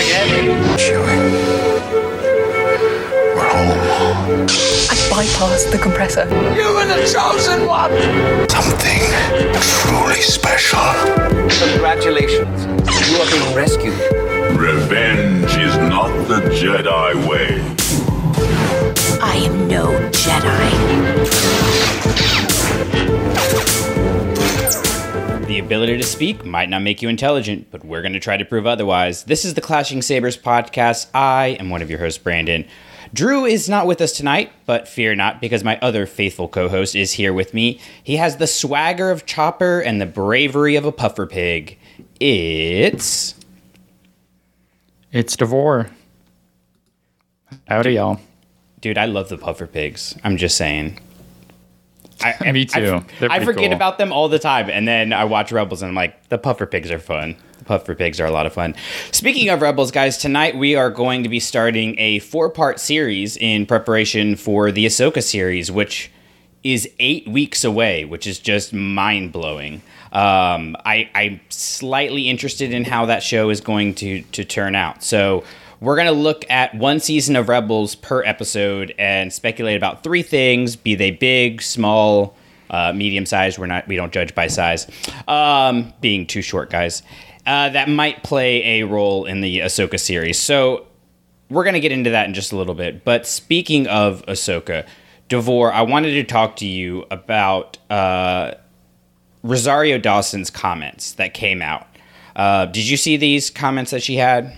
[0.00, 0.28] again.
[0.78, 1.16] Chewie.
[3.36, 4.46] We're home.
[4.88, 6.24] I bypassed the compressor.
[6.56, 7.92] You were the chosen one.
[8.48, 9.02] Something
[9.60, 10.80] truly special.
[11.68, 12.64] Congratulations.
[13.08, 14.00] You are being rescued.
[14.58, 17.60] Revenge is not the Jedi way.
[19.22, 21.50] I am no Jedi.
[25.50, 28.44] The ability to speak might not make you intelligent, but we're going to try to
[28.44, 29.24] prove otherwise.
[29.24, 31.08] This is the Clashing Sabers podcast.
[31.12, 32.64] I am one of your hosts, Brandon.
[33.12, 36.94] Drew is not with us tonight, but fear not, because my other faithful co host
[36.94, 37.80] is here with me.
[38.00, 41.76] He has the swagger of Chopper and the bravery of a puffer pig.
[42.20, 43.34] It's.
[45.10, 45.90] It's Davor.
[47.66, 48.20] Howdy, y'all.
[48.80, 50.16] Dude, I love the puffer pigs.
[50.22, 51.00] I'm just saying.
[52.22, 53.04] I, Me too.
[53.22, 53.72] I, I forget cool.
[53.72, 56.66] about them all the time, and then I watch Rebels, and I'm like, the puffer
[56.66, 57.36] pigs are fun.
[57.58, 58.74] The puffer pigs are a lot of fun.
[59.12, 63.66] Speaking of Rebels, guys, tonight we are going to be starting a four-part series in
[63.66, 66.10] preparation for the Ahsoka series, which
[66.62, 69.82] is eight weeks away, which is just mind blowing.
[70.12, 75.02] Um, I, I'm slightly interested in how that show is going to to turn out.
[75.02, 75.44] So
[75.80, 80.22] we're going to look at one season of Rebels per episode and speculate about three
[80.22, 82.36] things: be they big, small,
[82.68, 83.58] uh, medium sized.
[83.58, 84.86] We're not we don't judge by size.
[85.26, 87.02] Um, being too short, guys.
[87.46, 90.38] Uh, that might play a role in the Ahsoka series.
[90.38, 90.86] So
[91.48, 93.04] we're going to get into that in just a little bit.
[93.04, 94.86] But speaking of Ahsoka,
[95.28, 98.52] Davor, I wanted to talk to you about uh,
[99.42, 101.86] Rosario Dawson's comments that came out.
[102.36, 104.54] Uh, did you see these comments that she had?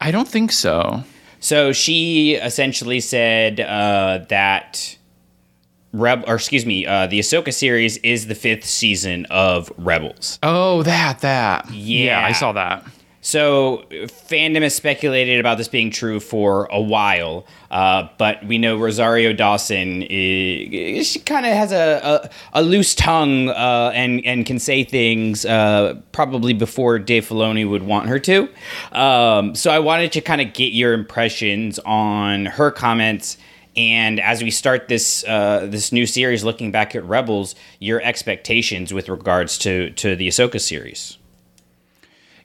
[0.00, 1.04] I don't think so.
[1.40, 4.98] So she essentially said uh, that
[5.92, 10.38] Reb, or excuse me, uh, the Ahsoka series is the fifth season of Rebels.
[10.42, 11.70] Oh, that, that.
[11.70, 12.24] Yeah.
[12.24, 12.84] I saw that.
[13.30, 18.76] So fandom has speculated about this being true for a while, uh, but we know
[18.76, 24.44] Rosario Dawson is, she kind of has a, a, a loose tongue uh, and and
[24.44, 28.48] can say things uh, probably before Dave Filoni would want her to.
[28.90, 33.38] Um, so I wanted to kind of get your impressions on her comments.
[33.76, 38.92] And as we start this uh, this new series, looking back at Rebels, your expectations
[38.92, 41.19] with regards to to the Ahsoka series.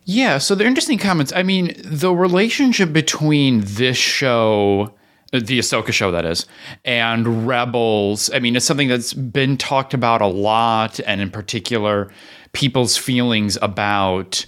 [0.07, 1.33] Yeah, so they're interesting comments.
[1.35, 4.93] I mean, the relationship between this show,
[5.33, 6.45] uh, the Ahsoka show, that is,
[6.85, 12.11] and Rebels, I mean, it's something that's been talked about a lot, and in particular,
[12.53, 14.45] people's feelings about,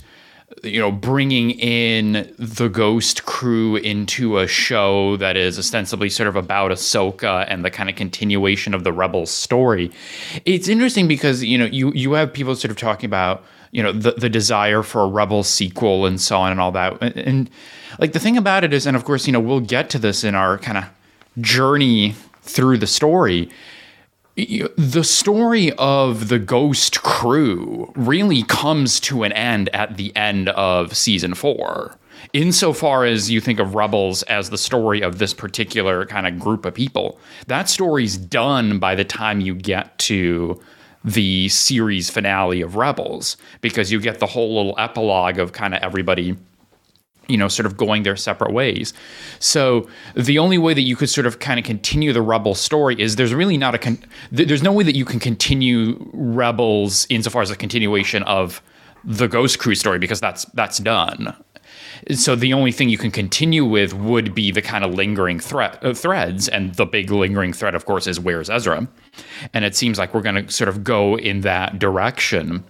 [0.64, 6.36] you know, bringing in the Ghost crew into a show that is ostensibly sort of
[6.36, 9.90] about Ahsoka and the kind of continuation of the Rebels story.
[10.46, 13.92] It's interesting because, you know, you, you have people sort of talking about, you know
[13.92, 16.98] the, the desire for a rebel sequel and so on and all that.
[17.02, 17.50] And, and
[18.00, 20.24] like the thing about it is and of course you know we'll get to this
[20.24, 20.86] in our kind of
[21.40, 23.50] journey through the story
[24.36, 30.96] the story of the ghost crew really comes to an end at the end of
[30.96, 31.98] season four
[32.34, 36.66] insofar as you think of rebels as the story of this particular kind of group
[36.66, 37.20] of people.
[37.48, 40.62] That story's done by the time you get to
[41.08, 45.82] the series finale of Rebels because you get the whole little epilogue of kind of
[45.82, 46.36] everybody
[47.30, 48.94] you know sort of going their separate ways.
[49.40, 53.00] So the only way that you could sort of kind of continue the Rebel story
[53.00, 57.42] is there's really not a con- there's no way that you can continue Rebels insofar
[57.42, 58.62] as a continuation of
[59.06, 61.36] the Ghost Crew story because that's that's done.
[62.12, 65.84] So the only thing you can continue with would be the kind of lingering threat
[65.84, 68.88] uh, threads, and the big lingering thread, of course, is where's Ezra,
[69.54, 72.64] and it seems like we're going to sort of go in that direction.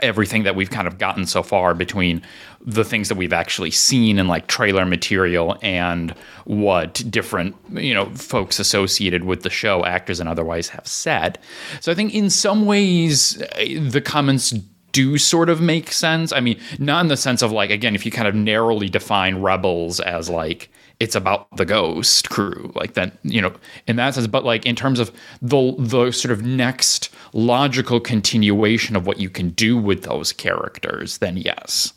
[0.00, 2.20] Everything that we've kind of gotten so far between
[2.60, 6.10] the things that we've actually seen in like trailer material and
[6.44, 11.38] what different you know folks associated with the show, actors and otherwise, have said.
[11.80, 14.52] So I think in some ways uh, the comments
[14.96, 16.32] do sort of make sense.
[16.32, 19.42] I mean, not in the sense of like, again, if you kind of narrowly define
[19.42, 23.52] Rebels as like, it's about the ghost crew, like that, you know,
[23.86, 25.12] in that sense, but like in terms of
[25.42, 31.18] the the sort of next logical continuation of what you can do with those characters,
[31.18, 31.92] then yes.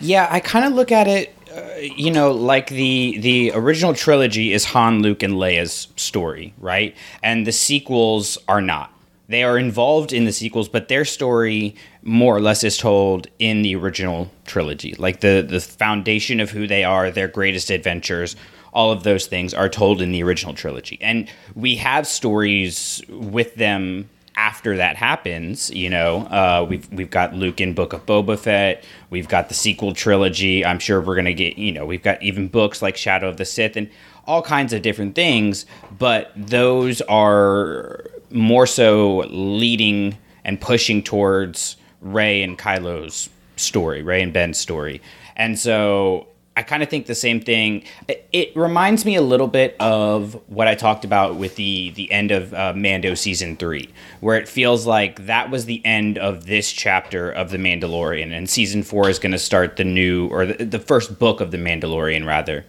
[0.00, 4.54] Yeah, I kind of look at it, uh, you know, like the the original trilogy
[4.54, 6.96] is Han, Luke, and Leia's story, right?
[7.22, 8.88] And the sequels are not.
[9.28, 13.62] They are involved in the sequels, but their story more or less is told in
[13.62, 14.94] the original trilogy.
[14.98, 18.36] Like the the foundation of who they are, their greatest adventures,
[18.72, 20.98] all of those things are told in the original trilogy.
[21.00, 27.34] And we have stories with them after that happens, you know, uh, we've we've got
[27.34, 28.82] Luke in Book of Boba Fett.
[29.10, 30.64] We've got the sequel trilogy.
[30.64, 33.44] I'm sure we're gonna get, you know, we've got even books like Shadow of the
[33.44, 33.90] Sith and
[34.26, 35.66] all kinds of different things.
[35.98, 44.32] But those are more so leading and pushing towards Rey and Kylo's story, Rey and
[44.32, 45.00] Ben's story,
[45.36, 46.26] and so
[46.56, 47.84] I kind of think the same thing.
[48.32, 52.30] It, reminds me a little bit of what I talked about with the the end
[52.30, 53.88] of uh, Mando season three,
[54.20, 58.50] where it feels like that was the end of this chapter of the Mandalorian, and
[58.50, 61.56] season four is going to start the new or the, the first book of the
[61.56, 62.66] Mandalorian rather,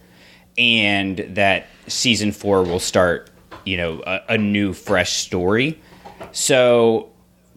[0.56, 3.28] and that season four will start,
[3.64, 5.80] you know, a, a new fresh story.
[6.32, 7.10] So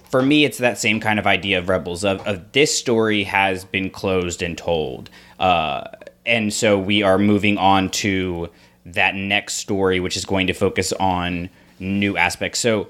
[0.09, 3.65] for me, it's that same kind of idea of Rebels of, of this story has
[3.65, 5.09] been closed and told.
[5.39, 5.85] Uh,
[6.25, 8.49] and so we are moving on to
[8.85, 11.49] that next story, which is going to focus on
[11.79, 12.59] new aspects.
[12.59, 12.87] So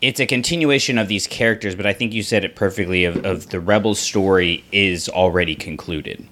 [0.00, 3.04] it's a continuation of these characters, but I think you said it perfectly.
[3.04, 6.26] Of, of the Rebels story is already concluded.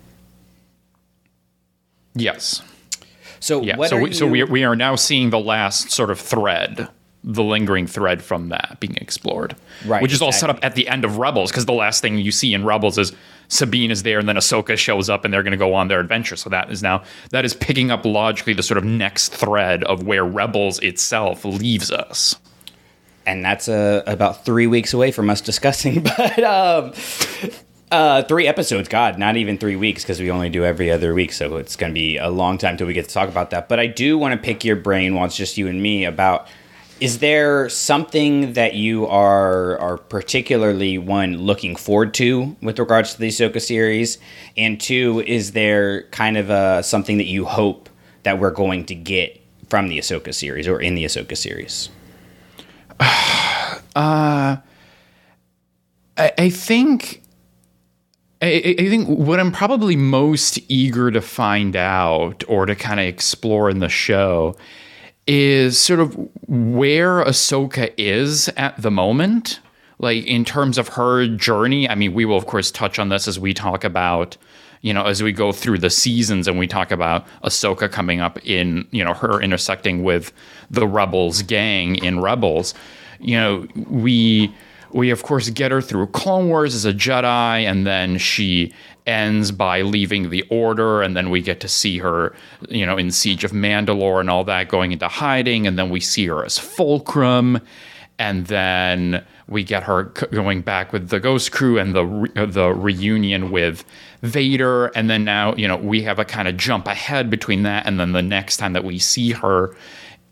[2.15, 2.63] Yes.
[3.41, 3.77] So Yeah.
[3.77, 6.89] what so we, so we are, we are now seeing the last sort of thread,
[7.25, 9.57] the lingering thread from that being explored.
[9.85, 12.19] Right, Which is all set up at the end of Rebels because the last thing
[12.19, 13.13] you see in Rebels is
[13.49, 16.01] Sabine is there and then Ahsoka shows up and they're going to go on their
[16.01, 16.37] adventure.
[16.37, 20.05] So that is now that is picking up logically the sort of next thread of
[20.05, 22.37] where Rebels itself leaves us.
[23.27, 26.03] and that's uh, about three weeks away from us discussing.
[26.17, 26.93] But um,
[27.91, 31.33] uh, three episodes, God, not even three weeks because we only do every other week,
[31.33, 33.69] so it's going to be a long time till we get to talk about that.
[33.69, 36.49] But I do want to pick your brain while it's just you and me about.
[36.99, 43.21] Is there something that you are are particularly one looking forward to with regards to
[43.21, 44.19] the Ahsoka series,
[44.57, 47.91] and two, is there kind of uh, something that you hope
[48.23, 51.91] that we're going to get from the Ahsoka series or in the Ahsoka series?
[53.95, 54.59] Uh,
[56.19, 57.23] I, I think
[58.43, 63.07] I, I think what I'm probably most eager to find out or to kind of
[63.07, 64.57] explore in the show
[65.27, 66.15] is sort of
[66.47, 69.61] where Ahsoka is at the moment,
[69.99, 71.89] like in terms of her journey.
[71.89, 74.37] I mean, we will of course touch on this as we talk about,
[74.83, 78.39] you know, as we go through the seasons and we talk about Ahsoka coming up
[78.47, 80.33] in, you know, her intersecting with
[80.71, 82.75] the Rebels gang in Rebels.
[83.19, 84.55] You know, we
[84.93, 88.73] we of course get her through Clone Wars as a Jedi, and then she
[89.07, 92.35] ends by leaving the Order, and then we get to see her,
[92.69, 96.01] you know, in Siege of Mandalore and all that, going into hiding, and then we
[96.01, 97.61] see her as Fulcrum,
[98.19, 102.47] and then we get her going back with the Ghost Crew and the re- uh,
[102.47, 103.85] the reunion with
[104.23, 107.87] Vader, and then now you know we have a kind of jump ahead between that
[107.87, 109.77] and then the next time that we see her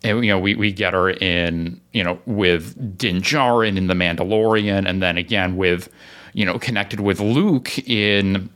[0.04, 3.94] and, you know, we, we get her in, you know, with Din Djarin in The
[3.94, 5.88] Mandalorian, and then again with,
[6.34, 8.50] you know, connected with Luke in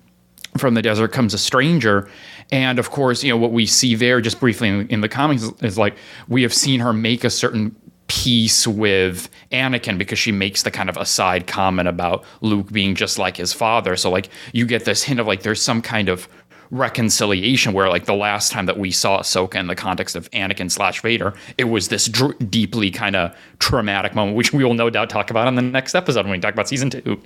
[0.58, 2.08] From the Desert Comes a Stranger.
[2.52, 5.42] And of course, you know, what we see there just briefly in, in the comics
[5.42, 5.96] is, is like
[6.28, 7.74] we have seen her make a certain
[8.08, 13.18] peace with Anakin because she makes the kind of aside comment about Luke being just
[13.18, 13.96] like his father.
[13.96, 16.28] So like you get this hint of like there's some kind of
[16.70, 20.70] reconciliation where like the last time that we saw Ahsoka in the context of Anakin
[20.70, 24.90] slash Vader, it was this dr- deeply kind of traumatic moment, which we will no
[24.90, 27.20] doubt talk about on the next episode when we talk about season two.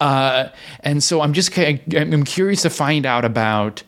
[0.00, 0.48] Uh,
[0.80, 3.82] and so I'm just I'm curious to find out about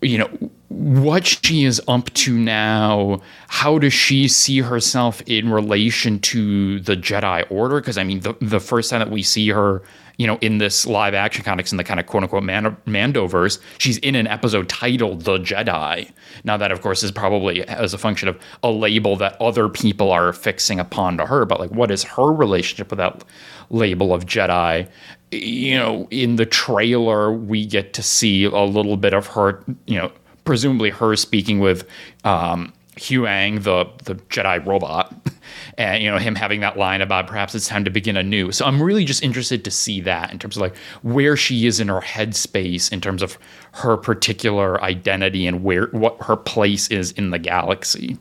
[0.00, 0.50] you know
[0.82, 6.96] what she is up to now how does she see herself in relation to the
[6.96, 7.80] jedi order?
[7.80, 9.82] Because i mean the, the first time that we see her
[10.16, 13.60] you know in this live action context in the kind of quote unquote Man- mandoverse
[13.78, 16.10] she's in an episode titled the jedi.
[16.42, 20.10] Now that of course is probably as a function of a label that other people
[20.10, 23.22] are fixing upon to her but like what is her relationship with that
[23.70, 24.88] label of jedi?
[25.30, 29.96] You know, in the trailer, we get to see a little bit of her, you
[29.96, 30.12] know,
[30.44, 31.88] presumably her speaking with
[32.24, 35.14] um, Huyang, the the Jedi robot,
[35.78, 38.52] and you know him having that line about perhaps it's time to begin anew.
[38.52, 41.80] So I'm really just interested to see that in terms of like where she is
[41.80, 43.38] in her headspace in terms of
[43.72, 48.18] her particular identity and where what her place is in the galaxy.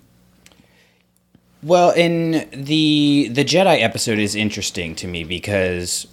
[1.64, 6.08] Well, in the the Jedi episode is interesting to me because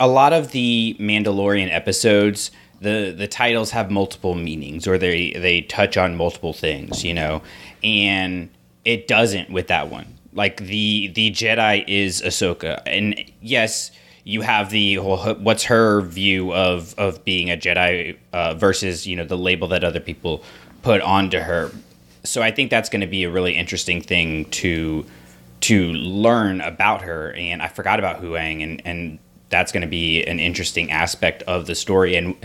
[0.00, 2.50] a lot of the Mandalorian episodes,
[2.80, 7.42] the the titles have multiple meanings or they they touch on multiple things, you know,
[7.82, 8.50] and
[8.84, 10.06] it doesn't with that one.
[10.32, 13.90] Like the the Jedi is Ahsoka, and yes,
[14.24, 19.16] you have the whole what's her view of of being a Jedi uh, versus you
[19.16, 20.44] know the label that other people
[20.82, 21.72] put onto her.
[22.24, 25.04] So I think that's going to be a really interesting thing to
[25.62, 27.32] to learn about her.
[27.32, 29.18] And I forgot about Huyang, and and
[29.48, 32.36] that's going to be an interesting aspect of the story and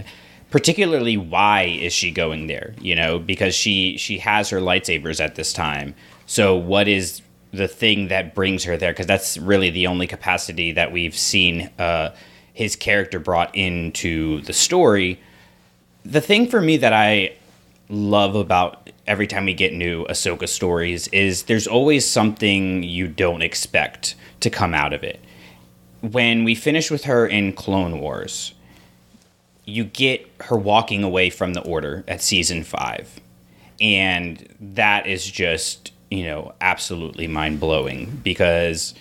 [0.54, 3.18] particularly why is she going there you know?
[3.18, 5.96] Because she she has her lightsabers at this time.
[6.28, 8.92] So what is the thing that brings her there?
[8.92, 12.14] Because that's really the only capacity that we've seen uh,
[12.54, 15.20] his character brought into the story.
[16.06, 17.36] The thing for me that i
[17.90, 23.42] love about every time we get new ahsoka stories is there's always something you don't
[23.42, 25.20] expect to come out of it.
[26.02, 28.54] When we finish with her in Clone Wars,
[29.66, 33.20] you get her walking away from the Order at season five.
[33.82, 38.94] And that is just, you know, absolutely mind blowing because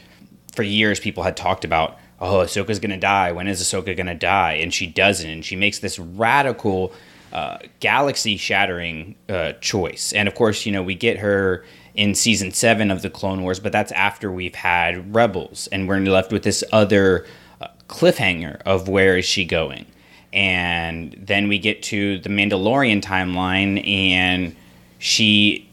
[0.54, 3.32] for years people had talked about, oh, Ahsoka's going to die.
[3.32, 4.54] When is Ahsoka going to die?
[4.54, 5.28] And she doesn't.
[5.28, 6.92] And she makes this radical,
[7.32, 10.12] uh, galaxy shattering uh, choice.
[10.12, 13.61] And of course, you know, we get her in season seven of the Clone Wars,
[13.61, 17.26] but that's after we've had Rebels, and we're left with this other
[17.61, 19.87] uh, cliffhanger of where is she going.
[20.33, 24.57] And then we get to the Mandalorian timeline, and
[24.99, 25.69] she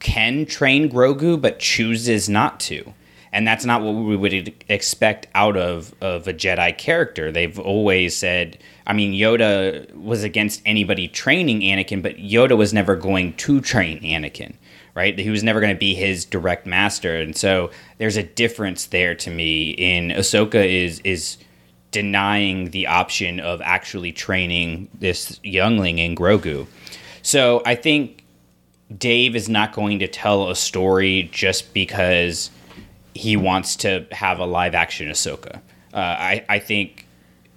[0.00, 2.94] can train Grogu, but chooses not to.
[3.30, 7.30] And that's not what we would expect out of, of a Jedi character.
[7.30, 12.96] They've always said, I mean, Yoda was against anybody training Anakin, but Yoda was never
[12.96, 14.54] going to train Anakin
[14.98, 15.16] right?
[15.16, 19.14] He was never going to be his direct master, and so there's a difference there
[19.14, 19.70] to me.
[19.70, 21.38] In Ahsoka is is
[21.98, 26.64] denying the option of actually training this youngling in Grogu.
[27.22, 28.22] So I think
[28.96, 32.52] Dave is not going to tell a story just because
[33.16, 35.56] he wants to have a live action Ahsoka.
[35.92, 37.04] Uh, I, I think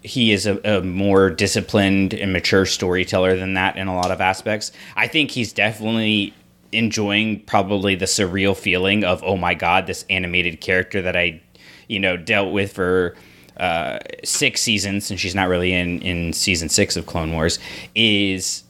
[0.02, 4.22] he is a, a, more disciplined and mature storyteller than that in a lot of
[4.22, 4.72] aspects.
[4.96, 6.34] I think he's definitely
[6.72, 11.42] enjoying probably the surreal feeling of oh my god this animated character that i
[11.90, 13.14] you know dealt with for
[13.62, 17.60] uh, six seasons and she's not really in in season six of clone wars
[17.94, 18.64] is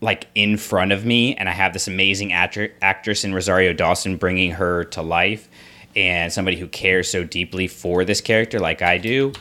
[0.00, 4.16] like in front of me and i have this amazing actor, actress in rosario dawson
[4.16, 5.48] bringing her to life
[5.96, 9.32] and somebody who cares so deeply for this character like i do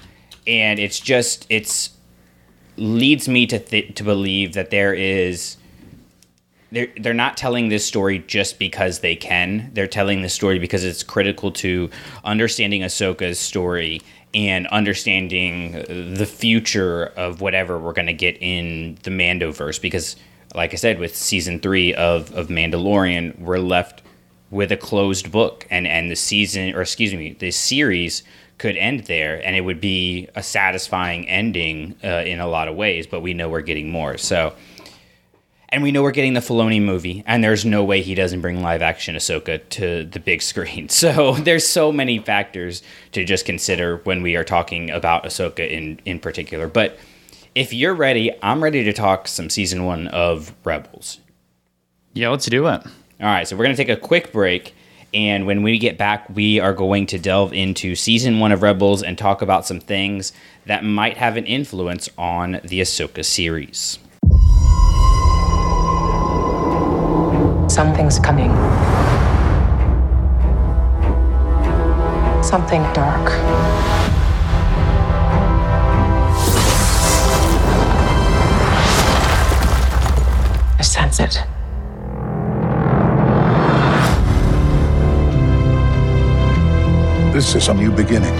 [0.47, 1.91] and it's just it's
[2.75, 5.57] leads me to th- to believe that there is
[6.71, 9.69] they're they're not telling this story just because they can.
[9.73, 11.89] They're telling this story because it's critical to
[12.23, 14.01] understanding Ahsoka's story
[14.33, 15.73] and understanding
[16.15, 19.81] the future of whatever we're going to get in the Mandoverse.
[19.81, 20.15] Because,
[20.55, 24.01] like I said, with season three of of Mandalorian, we're left
[24.49, 28.23] with a closed book, and and the season, or excuse me, the series
[28.57, 32.75] could end there, and it would be a satisfying ending uh, in a lot of
[32.75, 33.07] ways.
[33.07, 34.53] But we know we're getting more, so
[35.71, 38.61] and we know we're getting the Filoni movie, and there's no way he doesn't bring
[38.61, 40.89] live action Ahsoka to the big screen.
[40.89, 45.99] So there's so many factors to just consider when we are talking about Ahsoka in
[46.05, 46.67] in particular.
[46.67, 46.97] But
[47.55, 51.19] if you're ready, I'm ready to talk some season one of Rebels.
[52.13, 52.81] Yeah, let's do it.
[52.85, 54.73] All right, so we're gonna take a quick break.
[55.13, 59.03] And when we get back, we are going to delve into season one of Rebels
[59.03, 60.31] and talk about some things
[60.65, 63.99] that might have an influence on the Ahsoka series.
[67.71, 68.51] Something's coming.
[72.43, 73.31] Something dark.
[80.77, 81.41] I sense it.
[87.31, 88.35] This is a new beginning.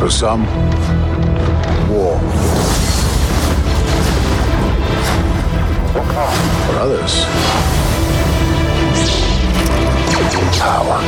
[0.00, 0.46] For some,
[1.88, 2.89] war.
[6.02, 7.26] For others,
[10.58, 10.98] power.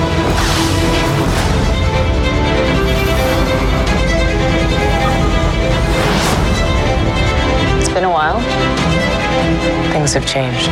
[7.79, 8.41] It's been a while.
[9.93, 10.69] Things have changed.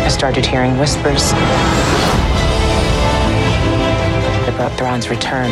[0.00, 1.32] I started hearing whispers
[4.48, 5.50] about Thrawn's return.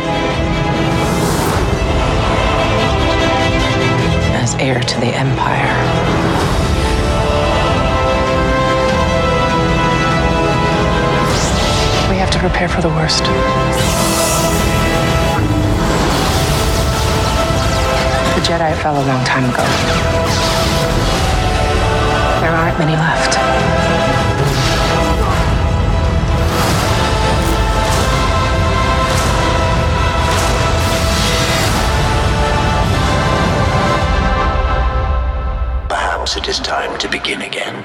[4.63, 5.75] Heir to the Empire.
[12.09, 13.25] We have to prepare for the worst.
[18.35, 19.65] The Jedi fell a long time ago.
[22.41, 24.22] There aren't many left.
[36.43, 37.85] it is time to begin again.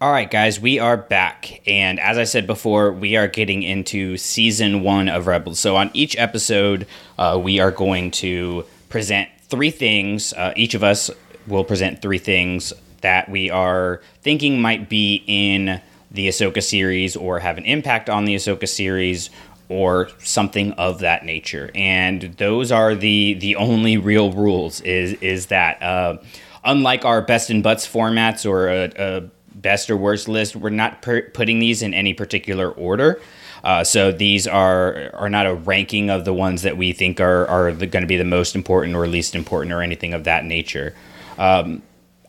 [0.00, 1.62] All right, guys, we are back.
[1.66, 5.58] And as I said before, we are getting into season one of Rebels.
[5.58, 6.86] So, on each episode,
[7.18, 10.34] uh, we are going to present three things.
[10.34, 11.10] Uh, each of us
[11.46, 17.38] will present three things that we are thinking might be in the Ahsoka series or
[17.38, 19.30] have an impact on the Ahsoka series
[19.68, 21.70] or something of that nature.
[21.74, 24.80] And those are the the only real rules.
[24.80, 26.18] Is is that uh,
[26.64, 29.20] unlike our best and butts formats or a, a
[29.54, 33.20] best or worst list, we're not per- putting these in any particular order.
[33.64, 37.46] Uh, so these are are not a ranking of the ones that we think are
[37.46, 40.94] are going to be the most important or least important or anything of that nature.
[41.38, 41.82] Um,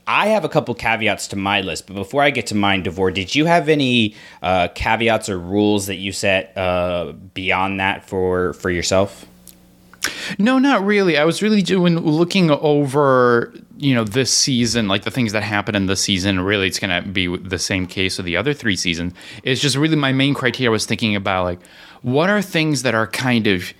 [0.09, 3.11] I have a couple caveats to my list, but before I get to mine, Davor,
[3.11, 8.53] did you have any uh, caveats or rules that you set uh, beyond that for
[8.53, 9.27] for yourself?
[10.39, 11.15] No, not really.
[11.15, 15.75] I was really doing looking over, you know, this season, like the things that happen
[15.75, 16.39] in this season.
[16.39, 19.13] Really, it's going to be the same case of the other three seasons.
[19.43, 21.59] It's just really my main criteria was thinking about like
[22.01, 23.73] what are things that are kind of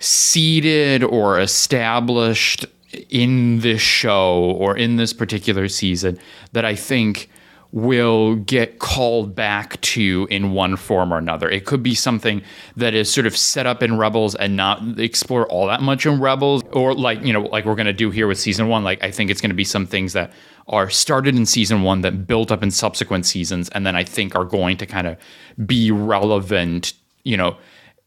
[0.00, 2.66] seeded or established
[3.08, 6.18] in this show or in this particular season
[6.52, 7.30] that I think
[7.72, 11.48] will get called back to in one form or another.
[11.48, 12.42] It could be something
[12.76, 16.20] that is sort of set up in Rebels and not explore all that much in
[16.20, 18.82] Rebels, or like, you know, like we're going to do here with season one.
[18.82, 20.32] Like, I think it's going to be some things that
[20.66, 24.34] are started in season one that built up in subsequent seasons, and then I think
[24.34, 25.16] are going to kind of
[25.64, 26.92] be relevant,
[27.22, 27.56] you know,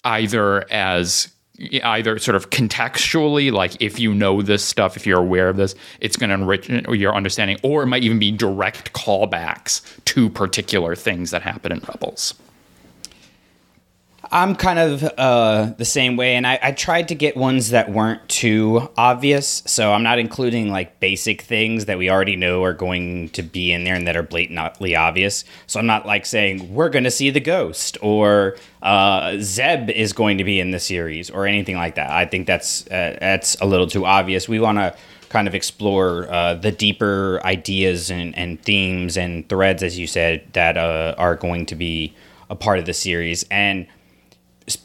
[0.03, 5.49] either as either sort of contextually, like if you know this stuff, if you're aware
[5.49, 9.81] of this, it's going to enrich your understanding, or it might even be direct callbacks
[10.05, 12.33] to particular things that happen in Rebels.
[14.33, 17.91] I'm kind of uh, the same way, and I, I, tried to get ones that
[17.91, 19.61] weren't too obvious.
[19.67, 23.71] So I'm not including like basic things that we already know are going to be
[23.71, 25.45] in there and that are blatantly obvious.
[25.67, 30.13] So I'm not like saying we're going to see the ghost or uh, Zeb is
[30.13, 32.09] going to be in the series or anything like that.
[32.09, 34.49] I think that's uh, that's a little too obvious.
[34.49, 34.95] We want to
[35.29, 40.41] kind of explore uh, the deeper ideas and, and themes and threads, as you said,
[40.53, 42.15] that uh, are going to be
[42.49, 43.85] a part of the series and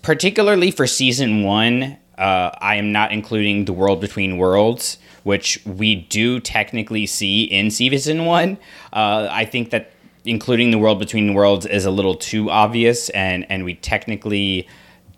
[0.02, 5.94] particularly for season one, uh, I am not including the world between worlds, which we
[5.94, 8.58] do technically see in season one.
[8.92, 9.92] Uh, I think that
[10.24, 14.68] including the world between worlds is a little too obvious, and and we technically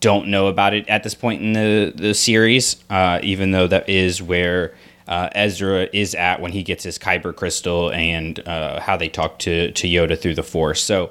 [0.00, 3.88] don't know about it at this point in the the series, uh, even though that
[3.88, 4.74] is where.
[5.08, 9.40] Uh, Ezra is at when he gets his Kyber crystal and uh, how they talk
[9.40, 10.84] to, to Yoda through the Force.
[10.84, 11.10] So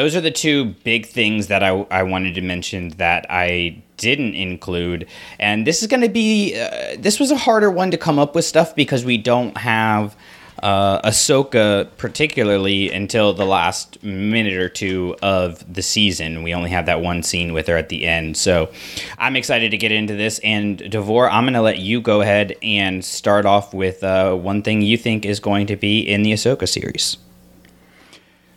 [0.00, 4.34] those are the two big things that I, I wanted to mention that I didn't
[4.34, 5.06] include.
[5.38, 8.34] And this is going to be, uh, this was a harder one to come up
[8.34, 10.16] with stuff because we don't have
[10.62, 16.42] uh, Ahsoka particularly until the last minute or two of the season.
[16.42, 18.38] We only have that one scene with her at the end.
[18.38, 18.72] So
[19.18, 20.38] I'm excited to get into this.
[20.42, 24.62] And Davor, I'm going to let you go ahead and start off with uh, one
[24.62, 27.18] thing you think is going to be in the Ahsoka series.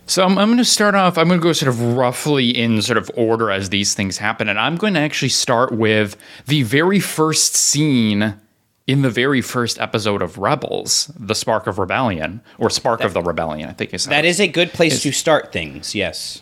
[0.05, 1.17] So I'm, I'm going to start off.
[1.17, 4.49] I'm going to go sort of roughly in sort of order as these things happen,
[4.49, 8.35] and I'm going to actually start with the very first scene
[8.85, 13.13] in the very first episode of Rebels, the Spark of Rebellion or Spark that, of
[13.13, 13.69] the Rebellion.
[13.69, 15.95] I think is that is a good place to start things.
[15.95, 16.41] Yes.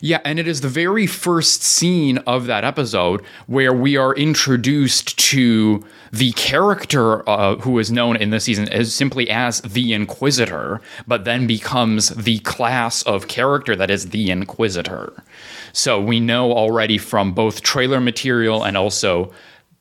[0.00, 5.18] Yeah, and it is the very first scene of that episode where we are introduced
[5.30, 10.80] to the character uh, who is known in this season as simply as the Inquisitor,
[11.08, 15.12] but then becomes the class of character that is the Inquisitor.
[15.72, 19.32] So we know already from both trailer material and also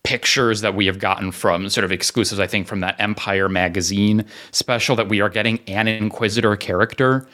[0.02, 4.26] pictures that we have gotten from sort of exclusives, I think, from that Empire magazine
[4.50, 7.28] special that we are getting an Inquisitor character.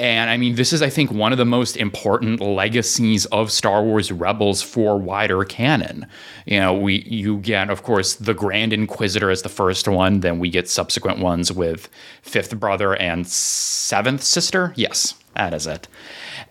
[0.00, 3.82] And I mean, this is, I think, one of the most important legacies of Star
[3.82, 6.06] Wars Rebels for wider canon.
[6.46, 10.38] You know, we you get, of course, the Grand Inquisitor as the first one, then
[10.38, 11.88] we get subsequent ones with
[12.22, 14.72] Fifth Brother and Seventh Sister.
[14.76, 15.88] Yes, that is it.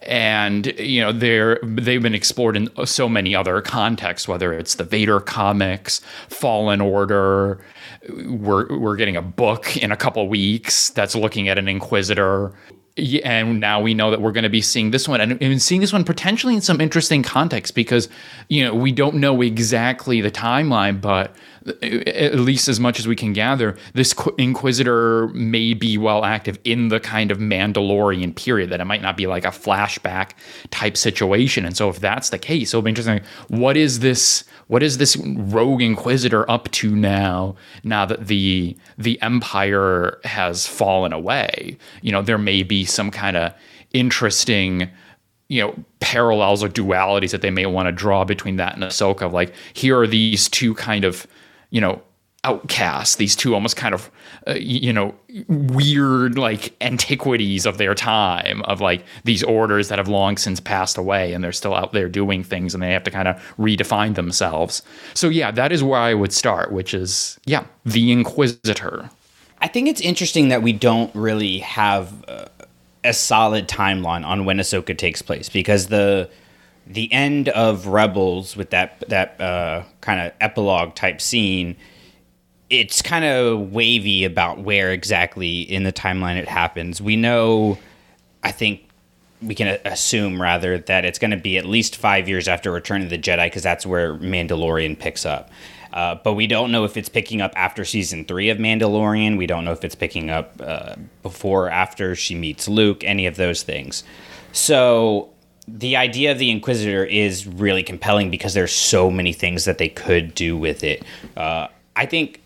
[0.01, 4.83] And you know, they're they've been explored in so many other contexts, whether it's the
[4.83, 7.61] Vader comics, Fallen Order.
[8.09, 12.53] We're we're getting a book in a couple weeks that's looking at an Inquisitor
[13.23, 15.81] and now we know that we're going to be seeing this one and, and, seeing
[15.81, 18.09] this one potentially in some interesting context because
[18.49, 21.35] you know we don't know exactly the timeline but
[21.81, 26.87] at least as much as we can gather, this Inquisitor may be well active in
[26.87, 30.31] the kind of Mandalorian period, that it might not be like a flashback
[30.71, 31.65] type situation.
[31.65, 33.21] And so, if that's the case, it'll be interesting.
[33.47, 34.43] What is this?
[34.67, 37.55] What is this rogue Inquisitor up to now?
[37.83, 43.37] Now that the the Empire has fallen away, you know, there may be some kind
[43.37, 43.53] of
[43.93, 44.89] interesting
[45.49, 49.31] you know parallels or dualities that they may want to draw between that and Ahsoka.
[49.31, 51.25] Like here are these two kind of
[51.69, 52.01] you know
[52.43, 54.09] outcasts, these two almost kind of
[54.47, 55.13] uh, you know
[55.47, 60.97] weird like antiquities of their time of like these orders that have long since passed
[60.97, 64.15] away and they're still out there doing things and they have to kind of redefine
[64.15, 64.81] themselves.
[65.13, 69.09] So yeah, that is where I would start, which is yeah, the Inquisitor.
[69.59, 72.45] I think it's interesting that we don't really have uh,
[73.03, 76.29] a solid timeline on when Ahsoka takes place because the
[76.89, 81.75] the end of Rebels with that that uh, kind of epilogue type scene,
[82.69, 87.01] it's kind of wavy about where exactly in the timeline it happens.
[87.01, 87.77] We know,
[88.43, 88.81] I think
[89.41, 93.01] we can assume rather that it's going to be at least five years after Return
[93.03, 95.51] of the Jedi because that's where Mandalorian picks up.
[95.93, 99.37] Uh, but we don't know if it's picking up after season three of Mandalorian.
[99.37, 103.25] We don't know if it's picking up uh, before or after she meets Luke, any
[103.25, 104.03] of those things.
[104.51, 105.29] So
[105.67, 109.89] the idea of the Inquisitor is really compelling because there's so many things that they
[109.89, 111.03] could do with it.
[111.35, 112.41] Uh, I think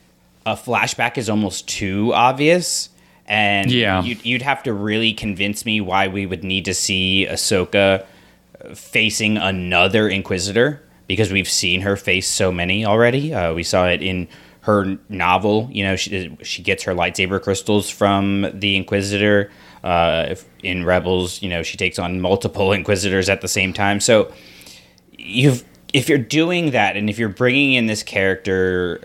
[0.45, 2.89] a flashback is almost too obvious.
[3.27, 4.01] And Yeah.
[4.03, 8.05] you'd, you'd have to really convince me why we would need to see Ahsoka
[8.73, 13.34] facing another Inquisitor because we've seen her face so many already.
[13.34, 14.27] Uh, we saw it in
[14.62, 15.69] her novel.
[15.71, 19.51] You know, she she gets her lightsaber crystals from the Inquisitor.
[19.84, 24.00] Uh, if- in Rebels, you know, she takes on multiple Inquisitors at the same time.
[24.00, 24.32] So
[25.17, 25.63] you've
[25.94, 29.02] if you're doing that, and if you're bringing in this character.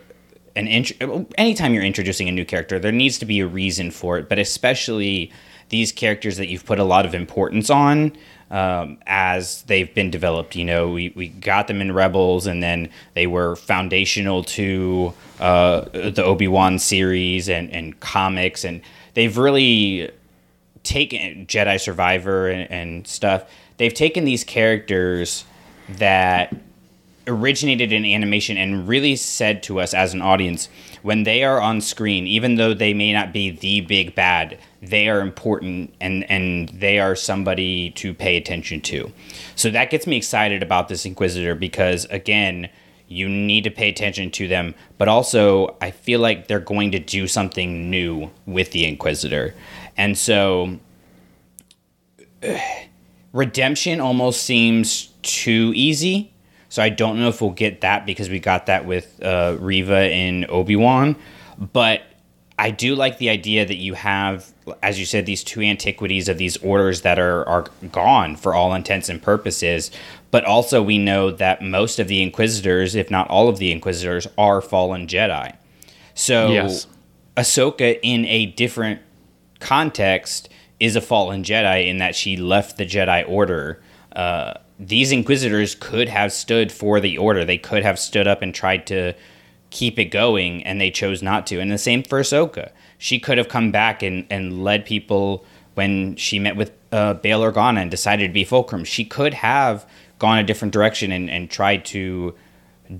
[0.54, 0.92] An int-
[1.36, 4.38] anytime you're introducing a new character, there needs to be a reason for it, but
[4.38, 5.30] especially
[5.68, 8.16] these characters that you've put a lot of importance on
[8.50, 10.56] um, as they've been developed.
[10.56, 15.82] You know, we, we got them in Rebels, and then they were foundational to uh,
[15.92, 18.80] the Obi Wan series and, and comics, and
[19.12, 20.10] they've really
[20.86, 23.50] taken Jedi Survivor and, and stuff.
[23.76, 25.44] They've taken these characters
[25.88, 26.54] that
[27.26, 30.68] originated in animation and really said to us as an audience
[31.02, 35.08] when they are on screen even though they may not be the big bad they
[35.08, 39.10] are important and and they are somebody to pay attention to
[39.56, 42.68] so that gets me excited about this inquisitor because again
[43.08, 46.98] you need to pay attention to them but also i feel like they're going to
[46.98, 49.52] do something new with the inquisitor
[49.96, 50.78] and so
[53.32, 56.32] redemption almost seems too easy.
[56.68, 60.10] So I don't know if we'll get that because we got that with uh, Reva
[60.10, 61.16] in Obi Wan.
[61.58, 62.02] But
[62.58, 66.38] I do like the idea that you have, as you said, these two antiquities of
[66.38, 69.90] these orders that are, are gone for all intents and purposes.
[70.30, 74.26] But also, we know that most of the Inquisitors, if not all of the Inquisitors,
[74.36, 75.54] are fallen Jedi.
[76.14, 76.86] So Yes.
[77.36, 79.00] Ahsoka, in a different
[79.60, 83.80] context, is a fallen Jedi in that she left the Jedi Order.
[84.12, 87.44] Uh, these Inquisitors could have stood for the Order.
[87.44, 89.14] They could have stood up and tried to
[89.70, 91.60] keep it going, and they chose not to.
[91.60, 92.70] And the same for Ahsoka.
[92.98, 97.40] She could have come back and, and led people when she met with uh, Bail
[97.40, 98.84] Organa and decided to be Fulcrum.
[98.84, 99.86] She could have
[100.18, 102.34] gone a different direction and, and tried to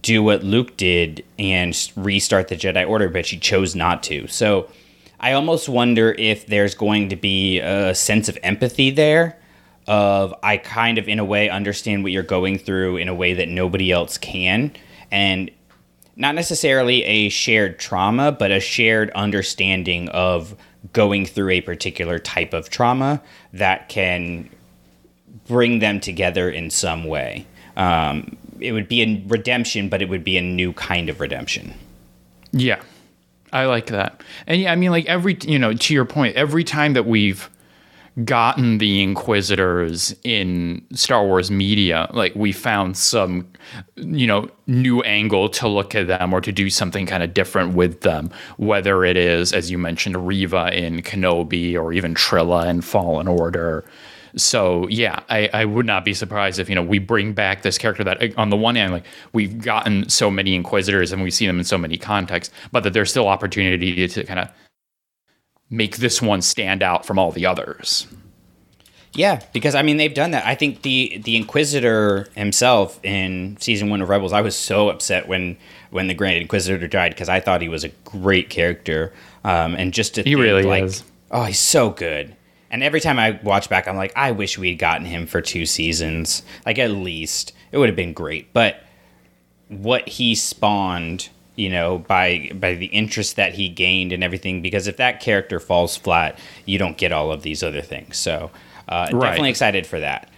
[0.03, 4.27] do what Luke did and restart the Jedi Order, but she chose not to.
[4.27, 4.69] So
[5.19, 9.39] I almost wonder if there's going to be a sense of empathy there
[9.87, 13.35] of I kind of in a way understand what you're going through in a way
[13.35, 14.73] that nobody else can
[15.11, 15.51] and
[16.17, 20.57] not necessarily a shared trauma, but a shared understanding of
[20.93, 24.49] going through a particular type of trauma that can
[25.47, 27.47] bring them together in some way.
[27.77, 31.75] Um, it would be a redemption, but it would be a new kind of redemption.
[32.53, 32.81] Yeah,
[33.57, 34.23] I like that.
[34.47, 37.49] And yeah, I mean, like every, you know, to your point, every time that we've
[38.25, 43.47] gotten the Inquisitors in Star Wars media, like we found some,
[43.97, 47.75] you know, new angle to look at them or to do something kind of different
[47.75, 48.31] with them.
[48.59, 53.85] Whether it is, as you mentioned, Reva in Kenobi or even Trilla in Fallen Order.
[54.37, 57.79] So yeah, I, I would not be surprised if you know we bring back this
[57.79, 61.47] character that on the one hand like we've gotten so many Inquisitors and we see
[61.47, 64.51] them in so many contexts, but that there's still opportunity to kind of
[65.71, 68.07] make this one stand out from all the others.
[69.15, 70.45] Yeah, because I mean they've done that.
[70.47, 75.27] I think the the Inquisitor himself in season one of Rebels, I was so upset
[75.27, 75.57] when
[75.91, 79.15] when the Grand Inquisitor died because I thought he was a great character.
[79.45, 81.03] Um, and just to He think, really like, is.
[81.31, 82.36] Oh, he's so good.
[82.71, 85.41] And every time I watch back, I'm like, I wish we had gotten him for
[85.41, 87.53] two seasons, like at least.
[87.73, 88.53] It would have been great.
[88.53, 88.83] But
[89.69, 94.63] what he spawned, you know, by by the interest that he gained and everything.
[94.63, 98.17] Because if that character falls flat, you don't get all of these other things.
[98.17, 98.51] So
[98.89, 99.31] uh, Right.
[99.31, 100.29] definitely excited for that.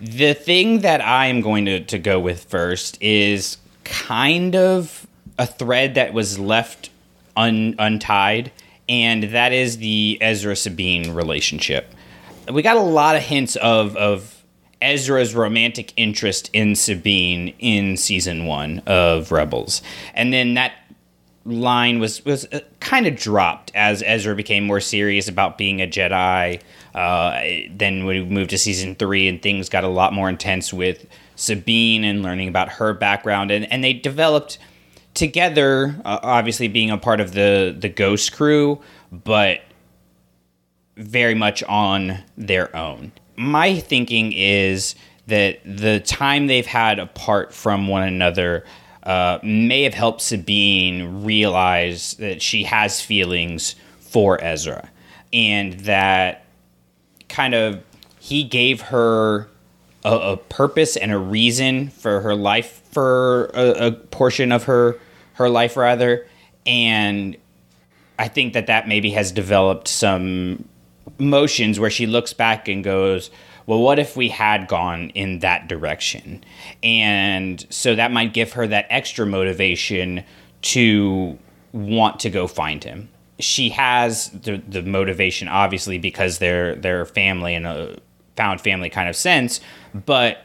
[0.00, 5.06] The thing that I'm going to, to go with first is kind of
[5.38, 6.88] a thread that was left
[7.36, 8.50] un, untied,
[8.90, 11.94] and that is the Ezra Sabine relationship.
[12.52, 14.44] We got a lot of hints of, of
[14.80, 19.80] Ezra's romantic interest in Sabine in season one of Rebels,
[20.12, 20.72] and then that
[21.44, 25.86] line was was uh, kind of dropped as Ezra became more serious about being a
[25.86, 26.60] Jedi.
[26.92, 31.06] Uh, then we moved to season three, and things got a lot more intense with
[31.36, 34.58] Sabine and learning about her background, and and they developed
[35.20, 35.94] together.
[36.04, 38.80] Uh, obviously, being a part of the the Ghost crew,
[39.12, 39.60] but
[40.96, 43.12] very much on their own.
[43.36, 48.64] My thinking is that the time they've had apart from one another
[49.04, 54.90] uh, may have helped Sabine realize that she has feelings for Ezra
[55.32, 56.44] and that
[57.28, 57.82] kind of
[58.18, 59.48] he gave her
[60.04, 64.98] a, a purpose and a reason for her life for a, a portion of her
[65.40, 66.26] her life rather
[66.66, 67.36] and
[68.20, 70.68] I think that that maybe has developed some
[71.18, 73.30] emotions where she looks back and goes,
[73.66, 76.44] well, what if we had gone in that direction?
[76.82, 80.22] And so that might give her that extra motivation
[80.62, 81.38] to
[81.72, 83.08] want to go find him.
[83.38, 87.96] She has the, the motivation, obviously, because they're, they're family in a
[88.36, 89.62] found family kind of sense,
[89.94, 90.44] but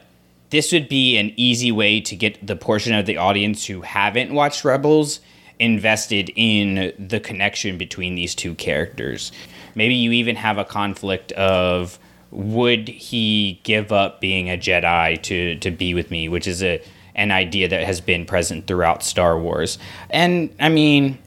[0.50, 4.32] this would be an easy way to get the portion of the audience who haven't
[4.32, 5.20] watched Rebels
[5.58, 9.32] invested in the connection between these two characters.
[9.74, 11.98] Maybe you even have a conflict of
[12.30, 16.82] would he give up being a Jedi to to be with me, which is a
[17.14, 19.78] an idea that has been present throughout Star Wars.
[20.10, 21.18] And I mean,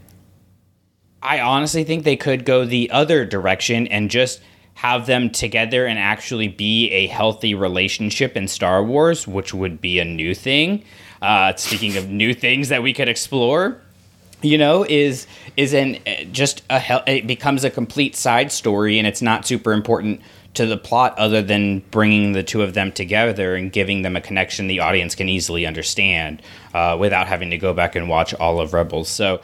[1.22, 4.40] I honestly think they could go the other direction and just
[4.80, 10.00] have them together and actually be a healthy relationship in Star Wars, which would be
[10.00, 10.82] a new thing.
[11.22, 13.82] Uh, speaking of new things that we could explore,
[14.42, 19.06] you know, is is an uh, just a it becomes a complete side story, and
[19.06, 20.22] it's not super important
[20.54, 24.22] to the plot other than bringing the two of them together and giving them a
[24.22, 26.42] connection the audience can easily understand
[26.74, 29.10] uh, without having to go back and watch all of Rebels.
[29.10, 29.42] So.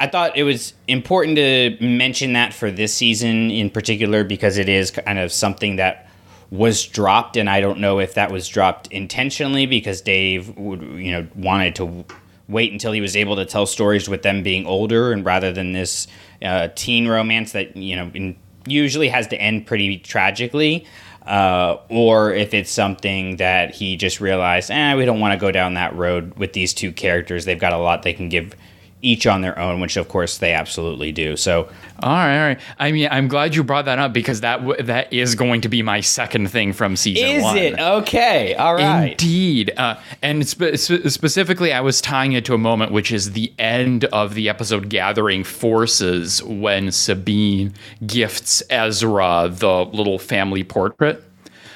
[0.00, 4.66] I thought it was important to mention that for this season in particular because it
[4.66, 6.08] is kind of something that
[6.50, 11.12] was dropped, and I don't know if that was dropped intentionally because Dave would, you
[11.12, 12.06] know, wanted to
[12.48, 15.72] wait until he was able to tell stories with them being older, and rather than
[15.72, 16.08] this
[16.42, 18.36] uh, teen romance that you know in,
[18.66, 20.86] usually has to end pretty tragically.
[21.26, 25.52] Uh, or if it's something that he just realized, eh, we don't want to go
[25.52, 27.44] down that road with these two characters.
[27.44, 28.54] They've got a lot they can give
[29.02, 31.36] each on their own, which of course they absolutely do.
[31.36, 31.68] So
[32.02, 32.60] All right, all right.
[32.78, 35.68] I mean, I'm glad you brought that up because that w- that is going to
[35.68, 37.56] be my second thing from season is one.
[37.56, 38.54] it okay?
[38.54, 39.10] All right.
[39.12, 39.72] Indeed.
[39.76, 43.52] Uh, and spe- spe- specifically, I was tying it to a moment which is the
[43.58, 47.72] end of the episode Gathering Forces when Sabine
[48.06, 51.22] gifts Ezra the little family portrait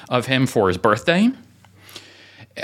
[0.09, 1.29] of him for his birthday.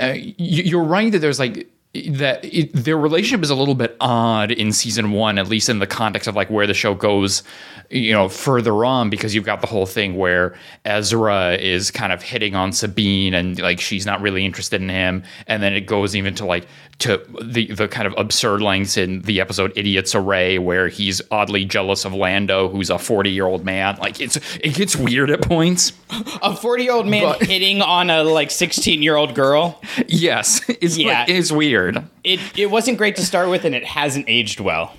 [0.00, 4.50] Uh, you're right that there's like that it, their relationship is a little bit odd
[4.50, 7.42] in season one, at least in the context of like where the show goes,
[7.90, 10.54] you know, further on, because you've got the whole thing where
[10.86, 15.22] Ezra is kind of hitting on Sabine and like she's not really interested in him,
[15.46, 16.66] and then it goes even to like
[17.00, 21.64] to the the kind of absurd lengths in the episode "Idiot's Array," where he's oddly
[21.66, 23.98] jealous of Lando, who's a forty year old man.
[24.00, 25.92] Like it's it gets weird at points.
[26.42, 29.78] A 40 year old man But- hitting on a like 16 year old girl.
[30.08, 31.20] Yes, it's Yeah.
[31.20, 31.81] like, it's weird.
[32.22, 34.94] It, it wasn't great to start with, and it hasn't aged well.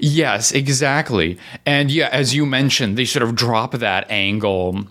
[0.00, 1.38] Yes, exactly.
[1.64, 4.86] And yeah, as you mentioned, they sort of drop that angle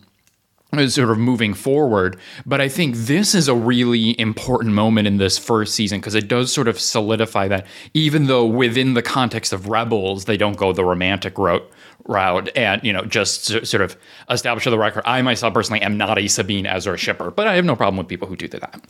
[0.72, 2.18] uh, sort of moving forward.
[2.46, 6.28] But I think this is a really important moment in this first season because it
[6.28, 10.72] does sort of solidify that even though within the context of Rebels, they don't go
[10.72, 11.68] the romantic route
[12.06, 13.96] route and you know just sort of
[14.30, 15.04] establish the record.
[15.06, 18.08] I myself personally am not a sabine ezra shipper but i have no problem with
[18.08, 18.82] people who do that.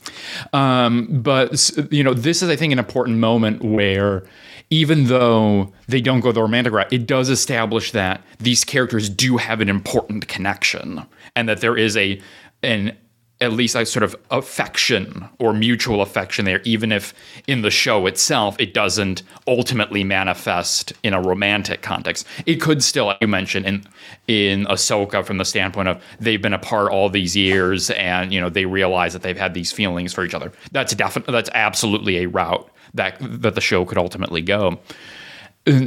[0.54, 4.26] Um, but you know this is i think an important moment where
[4.70, 9.38] even though they don't go the romantic route, it does establish that these characters do
[9.38, 12.22] have an important connection and that there is a
[12.62, 12.96] an
[13.42, 17.14] at least a sort of affection or mutual affection there, even if
[17.48, 22.28] in the show itself it doesn't ultimately manifest in a romantic context.
[22.46, 23.84] It could still, like you mentioned, in
[24.28, 28.50] in Ahsoka from the standpoint of they've been apart all these years and you know
[28.50, 30.52] they realize that they've had these feelings for each other.
[30.72, 34.80] That's definitely that's absolutely a route that that the show could ultimately go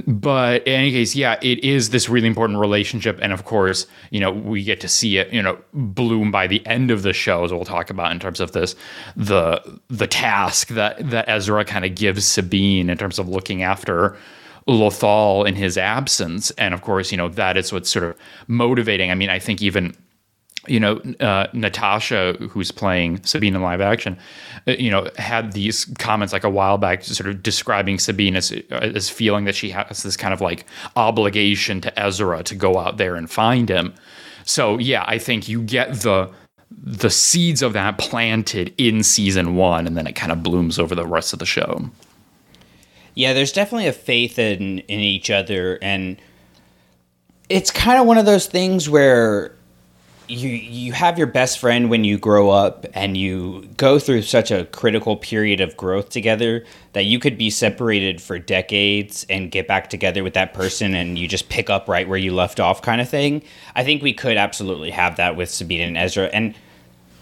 [0.06, 4.20] but in any case, yeah, it is this really important relationship, and of course, you
[4.20, 7.44] know, we get to see it, you know, bloom by the end of the show,
[7.44, 8.76] as we'll talk about in terms of this,
[9.16, 14.16] the the task that that Ezra kind of gives Sabine in terms of looking after
[14.68, 19.10] Lothal in his absence, and of course, you know, that is what's sort of motivating.
[19.10, 19.96] I mean, I think even
[20.68, 24.16] you know, uh, Natasha, who's playing Sabine in live action,
[24.68, 28.52] uh, you know, had these comments like a while back, sort of describing Sabine as,
[28.70, 32.96] as feeling that she has this kind of like obligation to Ezra to go out
[32.96, 33.92] there and find him.
[34.44, 36.30] So yeah, I think you get the
[36.70, 40.94] the seeds of that planted in season one, and then it kind of blooms over
[40.94, 41.90] the rest of the show.
[43.14, 46.20] Yeah, there's definitely a faith in in each other, and
[47.48, 49.52] it's kind of one of those things where
[50.28, 54.50] you you have your best friend when you grow up and you go through such
[54.50, 59.66] a critical period of growth together that you could be separated for decades and get
[59.66, 62.82] back together with that person and you just pick up right where you left off
[62.82, 63.42] kind of thing.
[63.74, 66.54] I think we could absolutely have that with Sabine and Ezra and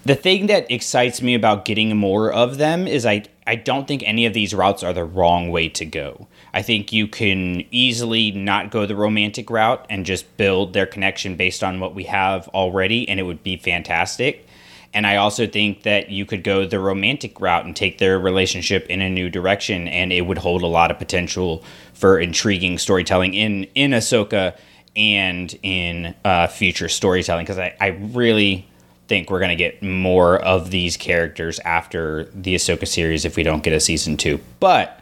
[0.04, 4.02] the thing that excites me about getting more of them is I I don't think
[4.04, 6.28] any of these routes are the wrong way to go.
[6.52, 11.36] I think you can easily not go the romantic route and just build their connection
[11.36, 14.46] based on what we have already, and it would be fantastic.
[14.92, 18.86] And I also think that you could go the romantic route and take their relationship
[18.88, 21.62] in a new direction, and it would hold a lot of potential
[21.94, 24.56] for intriguing storytelling in in Ahsoka
[24.96, 27.44] and in uh, future storytelling.
[27.44, 28.66] Because I, I really
[29.06, 33.44] think we're going to get more of these characters after the Ahsoka series if we
[33.44, 34.40] don't get a season two.
[34.58, 34.99] But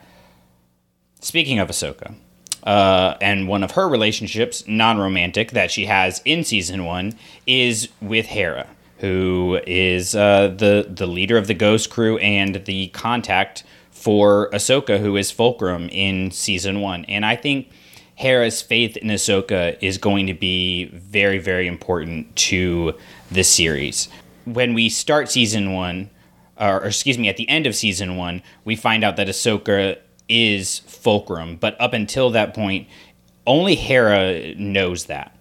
[1.21, 2.15] Speaking of Ahsoka,
[2.65, 7.15] uh, and one of her relationships, non romantic, that she has in season one
[7.47, 8.67] is with Hera,
[8.99, 15.01] who is uh, the, the leader of the Ghost crew and the contact for Ahsoka,
[15.01, 17.05] who is Fulcrum in season one.
[17.07, 17.71] And I think
[18.17, 22.95] Hera's faith in Ahsoka is going to be very, very important to
[23.31, 24.09] the series.
[24.45, 26.11] When we start season one,
[26.61, 29.99] or, or excuse me, at the end of season one, we find out that Ahsoka
[30.29, 32.87] is fulcrum, but up until that point,
[33.47, 35.35] only Hera knows that.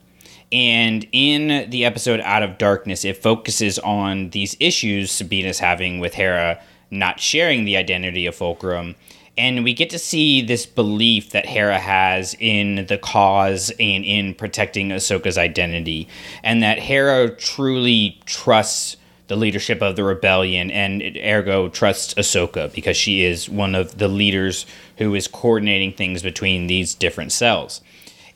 [0.52, 6.00] And in the episode Out of Darkness, it focuses on these issues Sabine is having
[6.00, 8.96] with Hera not sharing the identity of Fulcrum.
[9.38, 14.34] And we get to see this belief that Hera has in the cause and in
[14.34, 16.08] protecting Ahsoka's identity.
[16.44, 22.96] And that Hera truly trusts the leadership of the rebellion, and ergo trusts Ahsoka because
[22.96, 24.66] she is one of the leaders
[24.98, 27.82] who is coordinating things between these different cells.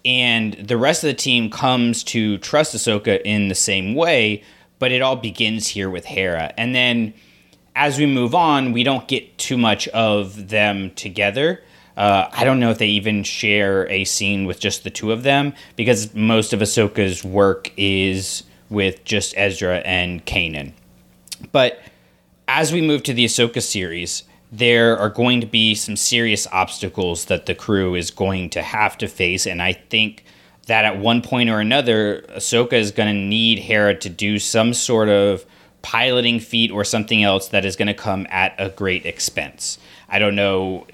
[0.03, 4.43] And the rest of the team comes to trust Ahsoka in the same way,
[4.79, 6.53] but it all begins here with Hera.
[6.57, 7.13] And then
[7.75, 11.63] as we move on, we don't get too much of them together.
[11.95, 15.23] Uh, I don't know if they even share a scene with just the two of
[15.23, 20.73] them because most of Ahsoka's work is with just Ezra and Kanan.
[21.51, 21.79] But
[22.47, 27.25] as we move to the Ahsoka series, there are going to be some serious obstacles
[27.25, 29.47] that the crew is going to have to face.
[29.47, 30.25] And I think
[30.67, 34.73] that at one point or another, Ahsoka is going to need Hera to do some
[34.73, 35.45] sort of
[35.81, 39.79] piloting feat or something else that is going to come at a great expense.
[40.09, 40.85] I don't know.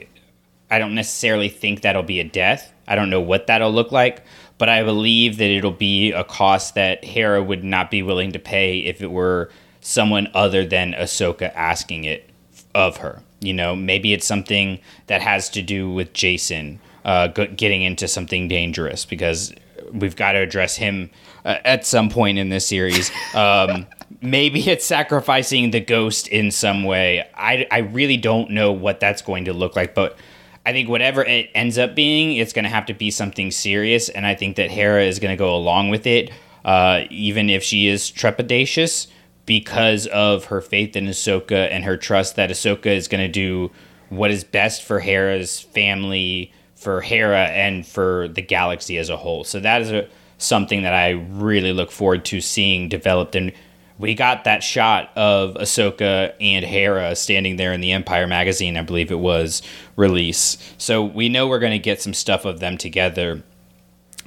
[0.70, 2.72] I don't necessarily think that'll be a death.
[2.88, 4.24] I don't know what that'll look like,
[4.58, 8.40] but I believe that it'll be a cost that Hera would not be willing to
[8.40, 9.50] pay if it were
[9.88, 12.30] someone other than Ahsoka asking it
[12.76, 13.22] of her.
[13.40, 18.50] You know, maybe it's something that has to do with Jacen uh, getting into something
[18.50, 19.54] dangerous because
[19.94, 21.10] we've got to address him
[21.46, 23.12] uh, at some point in this series.
[23.34, 23.86] Um,
[24.20, 27.30] maybe it's sacrificing the ghost in some way.
[27.36, 30.18] I, I really don't know what that's going to look like, but
[30.66, 34.10] I think whatever it ends up being, it's going to have to be something serious.
[34.10, 36.32] And I think that Hera is going to go along with it,
[36.66, 39.08] uh, even if she is trepidatious
[39.48, 43.72] because of her faith in Ahsoka and her trust that Ahsoka is going to do
[44.10, 49.44] what is best for Hera's family, for Hera, and for the galaxy as a whole.
[49.44, 50.08] So that is a,
[50.38, 53.36] something that I really look forward to seeing developed.
[53.36, 53.54] And
[53.98, 58.82] we got that shot of Ahsoka and Hera standing there in the Empire magazine, I
[58.82, 59.62] believe it was,
[59.96, 60.58] release.
[60.78, 63.42] So we know we're going to get some stuff of them together.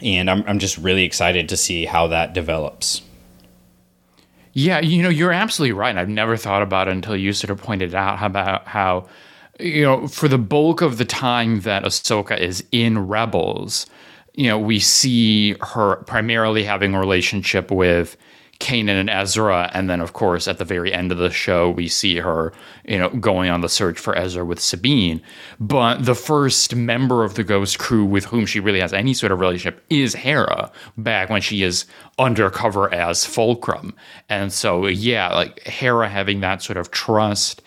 [0.03, 3.03] And I'm, I'm just really excited to see how that develops.
[4.53, 5.97] Yeah, you know, you're absolutely right.
[5.97, 9.09] I've never thought about it until you sort of pointed out about how,
[9.61, 13.87] you know, for the bulk of the time that Ahsoka is in Rebels,
[14.35, 18.17] you know, we see her primarily having a relationship with
[18.61, 21.89] Kanan and Ezra, and then of course at the very end of the show we
[21.89, 22.53] see her,
[22.85, 25.21] you know, going on the search for Ezra with Sabine.
[25.59, 29.33] But the first member of the Ghost crew with whom she really has any sort
[29.33, 31.87] of relationship is Hera, back when she is
[32.19, 33.95] undercover as Fulcrum.
[34.29, 37.63] And so yeah, like Hera having that sort of trust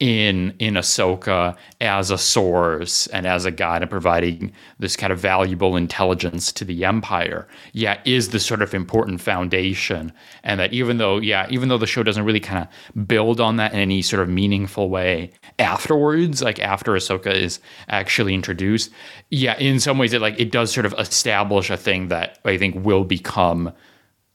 [0.00, 5.18] in in Ahsoka as a source and as a guide and providing this kind of
[5.18, 10.12] valuable intelligence to the Empire, yeah, is the sort of important foundation.
[10.44, 13.56] And that even though, yeah, even though the show doesn't really kind of build on
[13.56, 18.90] that in any sort of meaningful way afterwards, like after Ahsoka is actually introduced,
[19.30, 22.56] yeah, in some ways it like it does sort of establish a thing that I
[22.56, 23.72] think will become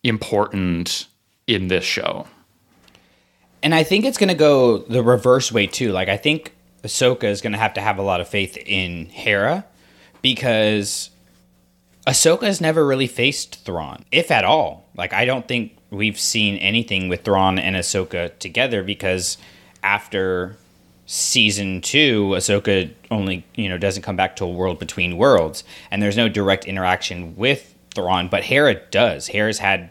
[0.03, 1.07] important
[1.47, 2.27] in this show.
[3.63, 5.91] And I think it's going to go the reverse way too.
[5.93, 6.53] Like I think
[6.83, 9.65] Ahsoka is going to have to have a lot of faith in Hera
[10.21, 11.09] because
[12.05, 14.89] Ahsoka has never really faced Thrawn, if at all.
[14.95, 19.37] Like I don't think we've seen anything with Thrawn and Ahsoka together because
[19.81, 20.57] after
[21.05, 26.01] season two, Ahsoka only you know doesn't come back to a world between worlds, and
[26.01, 28.27] there's no direct interaction with Thrawn.
[28.27, 29.27] But Hera does.
[29.27, 29.89] Hera's had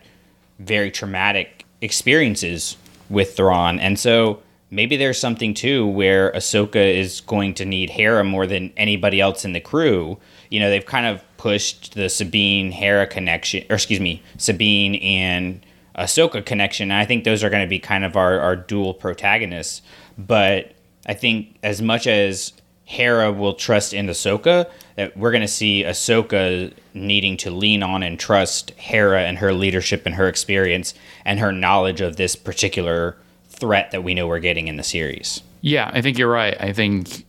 [0.59, 2.77] very traumatic experiences
[3.13, 4.43] with Thrawn, and so
[4.73, 9.45] maybe there's something too where Ahsoka is going to need Hera more than anybody else
[9.45, 10.19] in the crew.
[10.51, 15.65] You know, they've kind of pushed the Sabine Hera connection, or excuse me, Sabine and
[15.97, 16.91] Ahsoka connection.
[16.91, 19.83] And I think those are going to be kind of our, our dual protagonists.
[20.17, 20.73] But
[21.07, 22.55] I think as much as
[22.93, 28.03] Hera will trust in Ahsoka, that we're going to see Ahsoka needing to lean on
[28.03, 30.93] and trust Hera and her leadership and her experience
[31.25, 33.17] and her knowledge of this particular
[33.49, 35.41] threat that we know we're getting in the series.
[35.63, 36.55] Yeah, I think you're right.
[36.61, 37.25] I think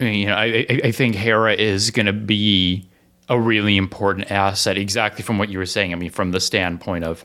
[0.00, 2.88] you know, I, I think Hera is going to be
[3.28, 5.92] a really important asset, exactly from what you were saying.
[5.92, 7.22] I mean, from the standpoint of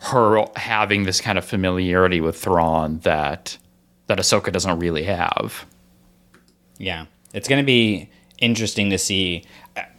[0.00, 3.56] her having this kind of familiarity with Thrawn that
[4.08, 5.64] that Ahsoka doesn't really have.
[6.76, 9.44] Yeah, it's going to be interesting to see.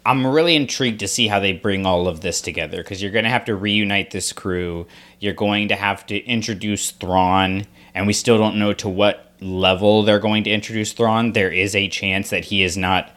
[0.06, 3.26] I'm really intrigued to see how they bring all of this together because you're going
[3.26, 4.88] to have to reunite this crew.
[5.20, 10.04] You're going to have to introduce Thrawn, and we still don't know to what level
[10.04, 11.34] they're going to introduce Thrawn.
[11.34, 13.16] There is a chance that he is not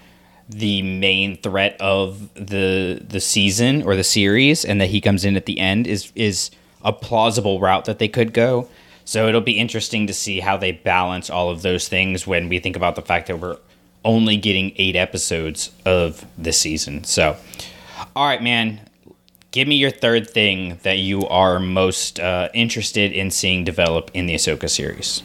[0.48, 5.36] the main threat of the the season or the series, and that he comes in
[5.36, 6.50] at the end is is
[6.82, 8.68] a plausible route that they could go.
[9.06, 12.58] So it'll be interesting to see how they balance all of those things when we
[12.58, 13.58] think about the fact that we're
[14.04, 17.04] only getting eight episodes of this season.
[17.04, 17.36] So,
[18.14, 18.80] all right, man,
[19.50, 24.26] give me your third thing that you are most uh, interested in seeing develop in
[24.26, 25.22] the Ahsoka series.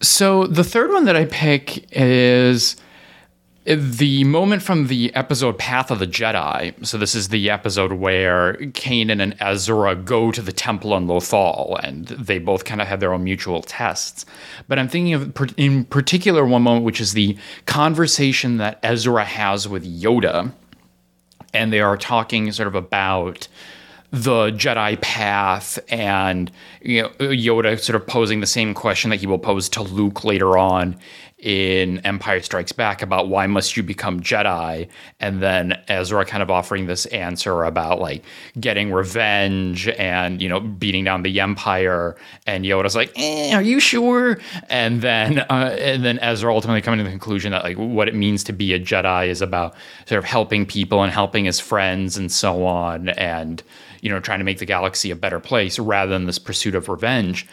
[0.00, 2.76] So the third one that I pick is
[3.66, 6.86] the moment from the episode Path of the Jedi.
[6.86, 11.76] So this is the episode where Kanan and Ezra go to the temple on Lothal,
[11.82, 14.24] and they both kind of have their own mutual tests.
[14.68, 17.36] But I'm thinking of in particular one moment, which is the
[17.66, 20.52] conversation that Ezra has with Yoda,
[21.52, 23.48] and they are talking sort of about
[24.12, 26.50] the Jedi path and
[26.80, 30.24] you know Yoda sort of posing the same question that he will pose to Luke
[30.24, 30.96] later on
[31.38, 34.88] in Empire Strikes Back about why must you become Jedi?
[35.20, 38.24] And then Ezra kind of offering this answer about like
[38.58, 42.16] getting revenge and you know beating down the Empire.
[42.46, 44.38] And Yoda's like eh, are you sure?
[44.70, 48.14] And then uh, and then Ezra ultimately coming to the conclusion that like what it
[48.14, 49.74] means to be a Jedi is about
[50.06, 53.62] sort of helping people and helping his friends and so on and
[54.00, 56.88] you know trying to make the galaxy a better place rather than this pursuit of
[56.88, 57.46] revenge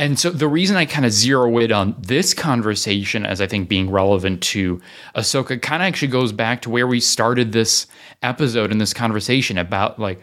[0.00, 3.68] and so the reason I kind of zero in on this conversation as I think
[3.68, 4.80] being relevant to
[5.14, 7.86] Ahsoka kind of actually goes back to where we started this
[8.22, 10.18] episode and this conversation about like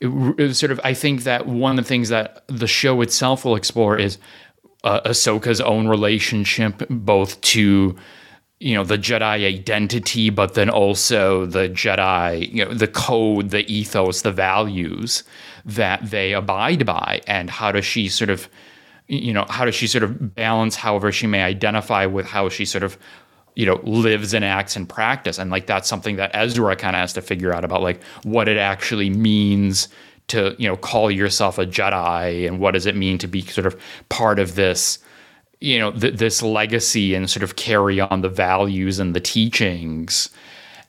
[0.00, 0.08] it,
[0.40, 3.54] it sort of I think that one of the things that the show itself will
[3.54, 4.18] explore is
[4.82, 7.94] uh, Ahsoka's own relationship both to
[8.58, 13.64] you know the Jedi identity, but then also the Jedi, you know, the code, the
[13.72, 15.22] ethos, the values
[15.64, 18.48] that they abide by, and how does she sort of
[19.08, 22.64] you know, how does she sort of balance however she may identify with how she
[22.64, 22.96] sort of,
[23.54, 25.38] you know, lives and acts in practice.
[25.38, 28.48] And like that's something that Ezra kind of has to figure out about like what
[28.48, 29.88] it actually means
[30.28, 33.66] to, you know, call yourself a Jedi and what does it mean to be sort
[33.66, 33.78] of
[34.08, 34.98] part of this,
[35.60, 40.30] you know, th- this legacy and sort of carry on the values and the teachings.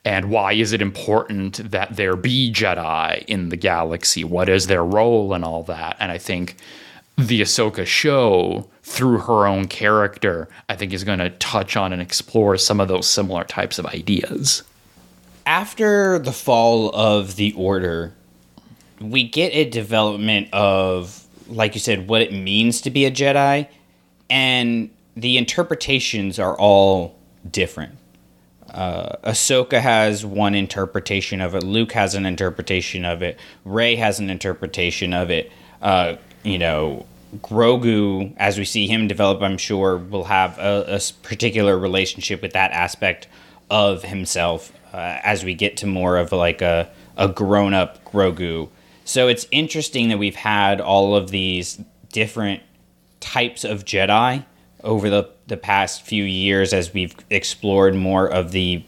[0.06, 4.24] And why is it important that there be Jedi in the galaxy?
[4.24, 5.96] What is their role and all that?
[6.00, 6.56] And I think
[7.16, 12.02] the Ahsoka show through her own character, I think is going to touch on and
[12.02, 14.62] explore some of those similar types of ideas.
[15.46, 18.14] After the fall of the Order,
[19.00, 23.68] we get a development of, like you said, what it means to be a Jedi,
[24.28, 27.16] and the interpretations are all
[27.50, 27.96] different.
[28.70, 31.62] Uh, Ahsoka has one interpretation of it.
[31.62, 33.38] Luke has an interpretation of it.
[33.64, 35.50] Rey has an interpretation of it.
[35.80, 36.16] Uh,
[36.46, 37.04] you know,
[37.38, 42.70] Grogu, as we see him develop, I'm sure will have a particular relationship with that
[42.70, 43.26] aspect
[43.68, 48.68] of himself uh, as we get to more of like a, a grown up Grogu.
[49.04, 51.80] So it's interesting that we've had all of these
[52.12, 52.62] different
[53.20, 54.44] types of Jedi
[54.84, 58.84] over the, the past few years as we've explored more of the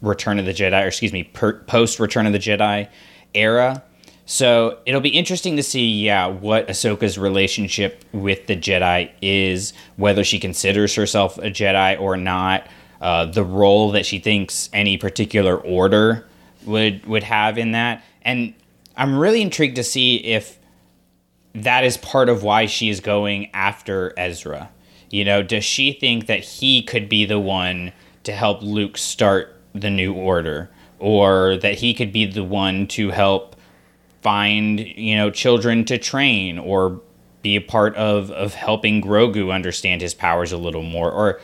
[0.00, 2.88] Return of the Jedi, or excuse me, per, post Return of the Jedi
[3.34, 3.84] era.
[4.24, 10.22] So it'll be interesting to see, yeah, what Ahsoka's relationship with the Jedi is, whether
[10.22, 12.68] she considers herself a Jedi or not,
[13.00, 16.24] uh, the role that she thinks any particular order
[16.64, 18.54] would would have in that, and
[18.96, 20.58] I'm really intrigued to see if
[21.54, 24.70] that is part of why she is going after Ezra.
[25.10, 27.92] You know, does she think that he could be the one
[28.22, 33.10] to help Luke start the new order or that he could be the one to
[33.10, 33.51] help
[34.22, 37.00] find, you know, children to train or
[37.42, 41.40] be a part of of helping Grogu understand his powers a little more or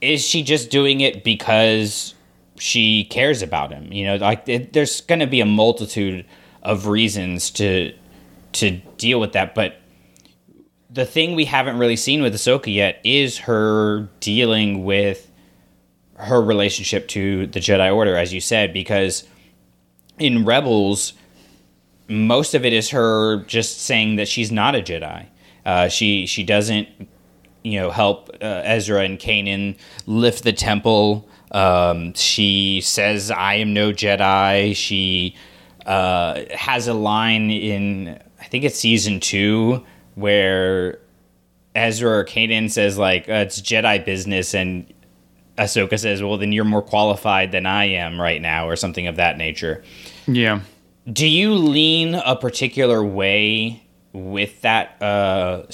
[0.00, 2.14] is she just doing it because
[2.58, 3.90] she cares about him?
[3.92, 6.26] You know, like it, there's going to be a multitude
[6.62, 7.94] of reasons to
[8.52, 9.80] to deal with that, but
[10.90, 15.28] the thing we haven't really seen with Ahsoka yet is her dealing with
[16.14, 19.24] her relationship to the Jedi Order, as you said, because
[20.20, 21.14] in Rebels,
[22.08, 25.26] most of it is her just saying that she's not a Jedi.
[25.64, 26.88] Uh, she she doesn't,
[27.62, 29.76] you know, help uh, Ezra and Kanan
[30.06, 31.28] lift the temple.
[31.52, 35.34] Um, she says, "I am no Jedi." She
[35.86, 39.84] uh, has a line in I think it's season two
[40.14, 40.98] where
[41.74, 44.92] Ezra or Kanan says like uh, it's Jedi business, and
[45.56, 49.16] Ahsoka says, "Well, then you're more qualified than I am right now," or something of
[49.16, 49.82] that nature.
[50.26, 50.60] Yeah.
[51.12, 53.82] Do you lean a particular way
[54.14, 55.64] with that uh,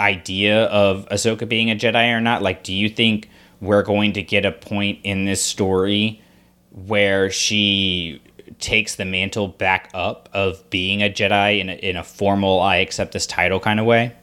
[0.00, 2.40] idea of Ahsoka being a Jedi or not?
[2.40, 3.28] Like, do you think
[3.60, 6.22] we're going to get a point in this story
[6.70, 8.22] where she
[8.58, 12.76] takes the mantle back up of being a Jedi in a, in a formal "I
[12.76, 14.14] accept this title" kind of way?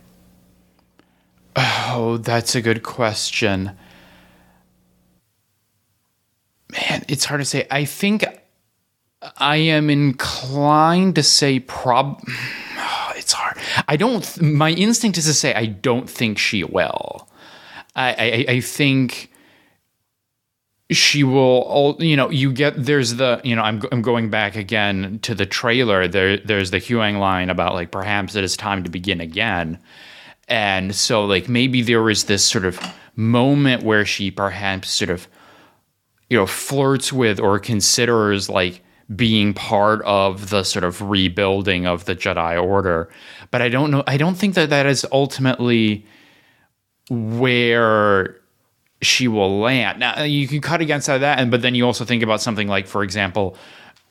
[1.55, 3.77] Oh, that's a good question.
[6.71, 7.67] Man, it's hard to say.
[7.69, 8.25] I think
[9.41, 12.23] I am inclined to say prob.
[13.13, 13.57] It's hard.
[13.87, 14.41] I don't.
[14.41, 17.29] My instinct is to say I don't think she will.
[17.95, 19.31] I I, I think
[20.89, 21.95] she will.
[21.99, 25.45] You know, you get there's the you know I'm I'm going back again to the
[25.45, 26.07] trailer.
[26.07, 29.77] There there's the Huyang line about like perhaps it is time to begin again.
[30.47, 32.77] And so, like, maybe there was this sort of
[33.15, 35.27] moment where she perhaps sort of,
[36.29, 38.81] you know, flirts with or considers like
[39.15, 43.09] being part of the sort of rebuilding of the Jedi Order.
[43.49, 44.03] But I don't know.
[44.07, 46.05] I don't think that that is ultimately
[47.09, 48.37] where
[49.01, 49.99] she will land.
[49.99, 52.67] Now, uh, you can cut against that, and but then you also think about something
[52.67, 53.57] like, for example,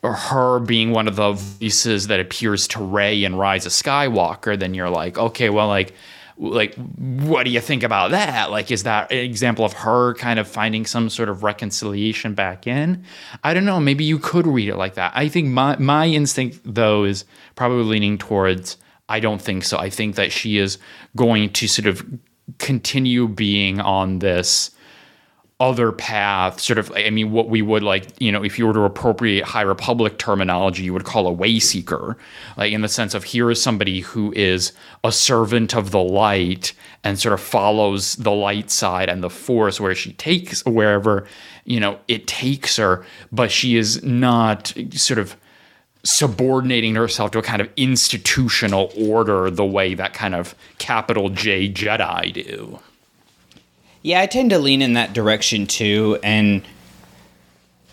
[0.03, 4.59] her being one of the voices that appears to Rey in Rise of Skywalker.
[4.59, 5.95] Then you're like, okay, well, like
[6.41, 8.51] like what do you think about that?
[8.51, 12.67] Like is that an example of her kind of finding some sort of reconciliation back
[12.67, 13.05] in?
[13.45, 13.79] I don't know.
[13.79, 15.13] Maybe you could read it like that.
[15.15, 17.25] I think my my instinct though is
[17.55, 18.79] probably leaning towards
[19.11, 19.79] i don't think so.
[19.79, 20.79] I think that she is
[21.15, 22.07] going to sort of
[22.59, 24.71] continue being on this
[25.61, 28.73] other path, sort of, I mean, what we would like, you know, if you were
[28.73, 32.17] to appropriate High Republic terminology, you would call a way seeker,
[32.57, 34.73] like in the sense of here is somebody who is
[35.05, 36.73] a servant of the light
[37.05, 41.27] and sort of follows the light side and the force where she takes wherever,
[41.67, 45.37] you know, it takes her, but she is not sort of
[46.03, 51.71] subordinating herself to a kind of institutional order the way that kind of capital J
[51.71, 52.79] Jedi do.
[54.03, 56.19] Yeah, I tend to lean in that direction too.
[56.23, 56.63] And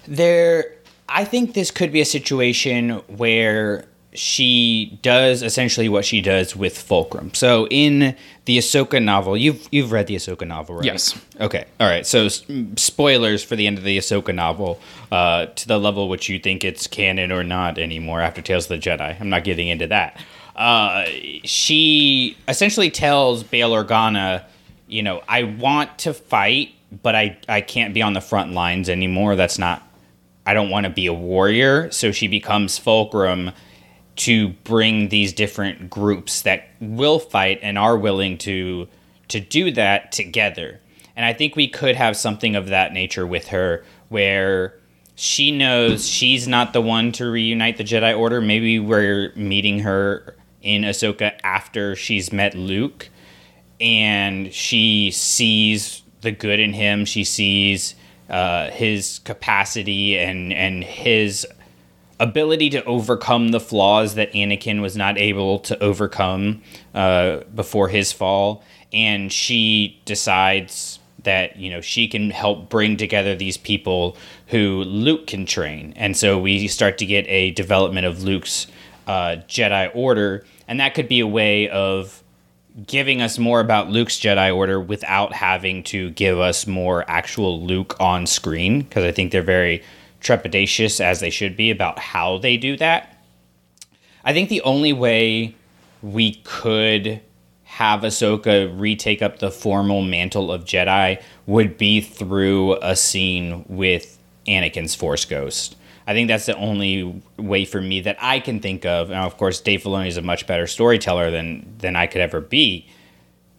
[0.08, 0.74] there,
[1.10, 6.76] I think this could be a situation where she does essentially what she does with
[6.78, 7.34] Fulcrum.
[7.36, 10.86] So in the Ahsoka novel, you've you've read the Ahsoka novel, right?
[10.86, 11.14] Yes.
[11.39, 11.66] Okay.
[11.80, 12.05] All right.
[12.08, 14.80] So spoilers for the end of the Ahsoka novel,
[15.12, 18.82] uh, to the level which you think it's canon or not anymore after Tales of
[18.82, 19.20] the Jedi.
[19.20, 20.20] I'm not getting into that.
[20.55, 21.05] uh,
[21.43, 24.43] she essentially tells Bail Organa,
[24.88, 26.74] you know, I want to fight,
[27.04, 29.36] but I, I can't be on the front lines anymore.
[29.36, 29.84] That's not,
[30.46, 31.92] I don't want to be a warrior.
[31.92, 33.52] So she becomes Fulcrum
[34.18, 38.88] to bring these different groups that will fight and are willing to
[39.28, 40.80] to do that together.
[41.16, 44.74] And I think we could have something of that nature with her where
[45.16, 48.40] she knows she's not the one to reunite the Jedi Order.
[48.40, 53.10] Maybe we're meeting her in Ahsoka after she's met Luke
[53.80, 57.06] and she sees the good in him.
[57.06, 57.96] She sees
[58.30, 61.48] uh, his capacity and and his
[62.20, 66.62] ability to overcome the flaws that Anakin was not able to overcome
[66.94, 73.36] uh, before his fall, and she decides that you know she can help bring together
[73.36, 74.18] these people
[74.48, 78.68] who Luke can train, and so we start to get a development of Luke's
[79.06, 82.24] uh, Jedi Order, and that could be a way of
[82.86, 87.96] giving us more about Luke's Jedi Order without having to give us more actual Luke
[88.00, 89.84] on screen because I think they're very
[90.22, 93.22] trepidatious as they should be about how they do that.
[94.24, 95.56] I think the only way
[96.02, 97.22] we could
[97.64, 104.18] have Ahsoka retake up the formal mantle of Jedi would be through a scene with
[104.48, 105.76] Anakin's Force Ghost.
[106.08, 109.10] I think that's the only way for me that I can think of.
[109.10, 112.39] Now, of course, Dave Filoni is a much better storyteller than than I could ever
[112.39, 112.88] be,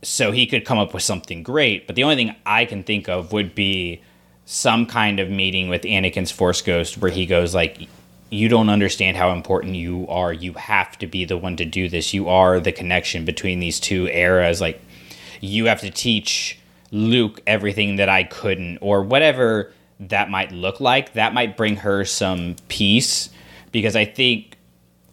[0.01, 1.87] so he could come up with something great.
[1.87, 4.01] But the only thing I can think of would be
[4.47, 7.87] some kind of meeting with Anakin's Force Ghost where he goes like,
[8.31, 10.33] "You don't understand how important you are.
[10.33, 12.15] You have to be the one to do this.
[12.15, 14.59] You are the connection between these two eras.
[14.59, 14.81] Like,
[15.43, 16.59] you have to teach
[16.91, 22.05] Luke everything that I couldn't, or whatever." That might look like, that might bring her
[22.05, 23.31] some peace
[23.73, 24.57] because I think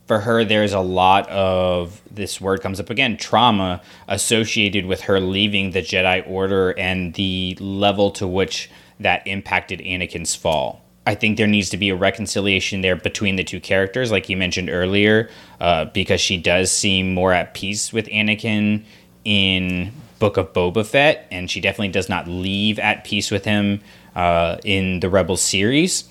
[0.07, 5.19] for her there's a lot of this word comes up again trauma associated with her
[5.19, 8.69] leaving the Jedi Order and the level to which
[8.99, 10.81] that impacted Anakin's fall.
[11.07, 14.37] I think there needs to be a reconciliation there between the two characters, like you
[14.37, 15.29] mentioned earlier,
[15.59, 18.83] uh, because she does seem more at peace with Anakin
[19.23, 23.81] in Book of Boba Fett, and she definitely does not leave at peace with him
[24.15, 26.05] uh, in the Rebels series.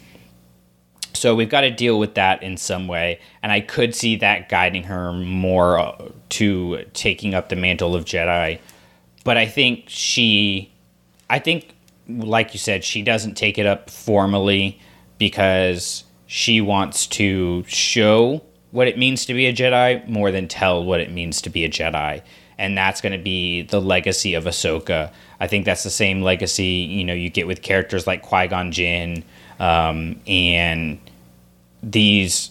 [1.14, 4.48] So we've got to deal with that in some way, and I could see that
[4.48, 8.58] guiding her more uh, to taking up the mantle of Jedi.
[9.22, 10.72] But I think she,
[11.30, 11.74] I think,
[12.08, 14.78] like you said, she doesn't take it up formally
[15.18, 18.42] because she wants to show
[18.72, 21.64] what it means to be a Jedi more than tell what it means to be
[21.64, 22.22] a Jedi.
[22.58, 25.12] And that's going to be the legacy of Ahsoka.
[25.40, 28.70] I think that's the same legacy you know you get with characters like Qui Gon
[28.72, 29.24] Jinn
[29.58, 30.98] um, and
[31.82, 32.50] these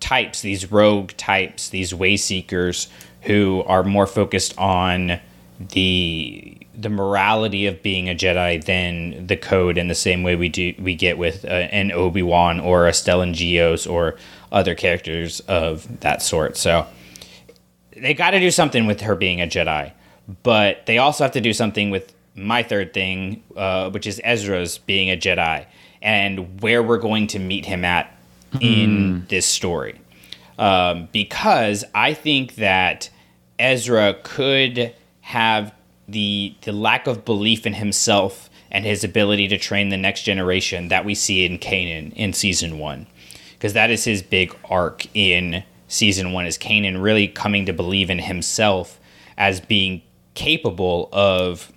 [0.00, 2.88] types, these rogue types, these way seekers
[3.22, 5.20] who are more focused on
[5.58, 10.48] the the morality of being a Jedi than the code in the same way we
[10.48, 14.16] do we get with uh, an Obi Wan or a Stellan Gios or
[14.52, 16.56] other characters of that sort.
[16.56, 16.86] So
[18.00, 19.92] they got to do something with her being a Jedi,
[20.42, 24.78] but they also have to do something with my third thing, uh, which is Ezra's
[24.78, 25.66] being a Jedi
[26.00, 28.14] and where we're going to meet him at
[28.60, 30.00] in this story.
[30.58, 33.10] Um, because I think that
[33.58, 35.74] Ezra could have
[36.08, 40.88] the the lack of belief in himself and his ability to train the next generation
[40.88, 43.06] that we see in Kanan in season one,
[43.52, 46.46] because that is his big arc in season one.
[46.46, 49.00] Is Kanan really coming to believe in himself
[49.36, 50.02] as being
[50.34, 51.72] capable of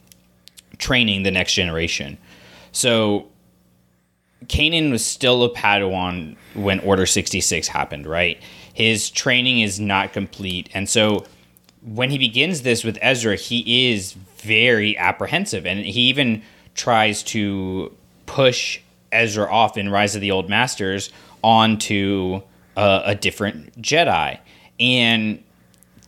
[0.77, 2.17] training the next generation?
[2.71, 3.27] So
[4.45, 8.41] Kanan was still a Padawan when Order 66 happened, right?
[8.73, 10.69] His training is not complete.
[10.73, 11.25] And so
[11.81, 15.65] when he begins this with Ezra, he is very apprehensive.
[15.65, 16.41] And he even
[16.75, 17.95] tries to
[18.25, 18.79] push
[19.11, 21.11] Ezra off in Rise of the Old Masters
[21.43, 22.41] onto
[22.75, 24.39] a, a different Jedi.
[24.79, 25.43] And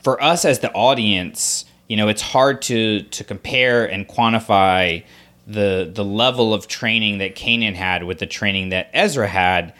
[0.01, 5.03] for us as the audience, you know, it's hard to, to compare and quantify
[5.45, 9.73] the the level of training that Kanan had with the training that Ezra had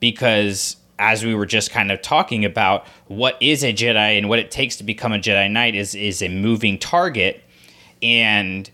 [0.00, 4.38] because as we were just kind of talking about what is a Jedi and what
[4.38, 7.42] it takes to become a Jedi Knight is is a moving target
[8.02, 8.70] and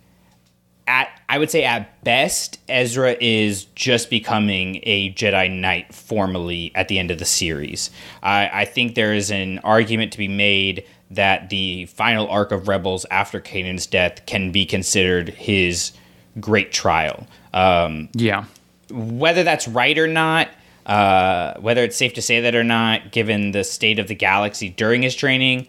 [0.86, 6.88] at I would say at best Ezra is just becoming a Jedi Knight formally at
[6.88, 7.90] the end of the series.
[8.22, 12.68] I, I think there is an argument to be made that the final arc of
[12.68, 15.92] Rebels after Kanan's death can be considered his
[16.40, 17.26] great trial.
[17.52, 18.44] Um, Yeah.
[18.90, 20.48] whether that's right or not,
[20.86, 24.68] Uh, whether it's safe to say that or not, given the state of the galaxy
[24.68, 25.66] during his training,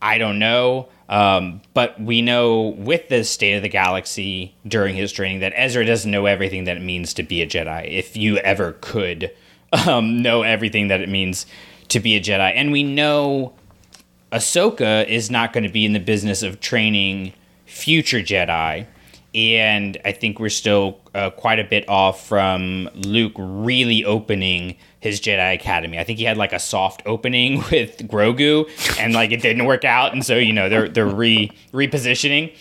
[0.00, 0.88] I don't know.
[1.12, 5.84] Um, but we know with the state of the galaxy during his training that Ezra
[5.84, 7.86] doesn't know everything that it means to be a Jedi.
[7.86, 9.30] If you ever could
[9.86, 11.44] um, know everything that it means
[11.88, 13.52] to be a Jedi, and we know
[14.32, 17.34] Ahsoka is not going to be in the business of training
[17.66, 18.86] future Jedi.
[19.34, 25.20] And I think we're still uh, quite a bit off from Luke really opening his
[25.20, 25.98] Jedi Academy.
[25.98, 29.84] I think he had like a soft opening with Grogu, and like it didn't work
[29.84, 32.54] out, and so you know they're they're re repositioning.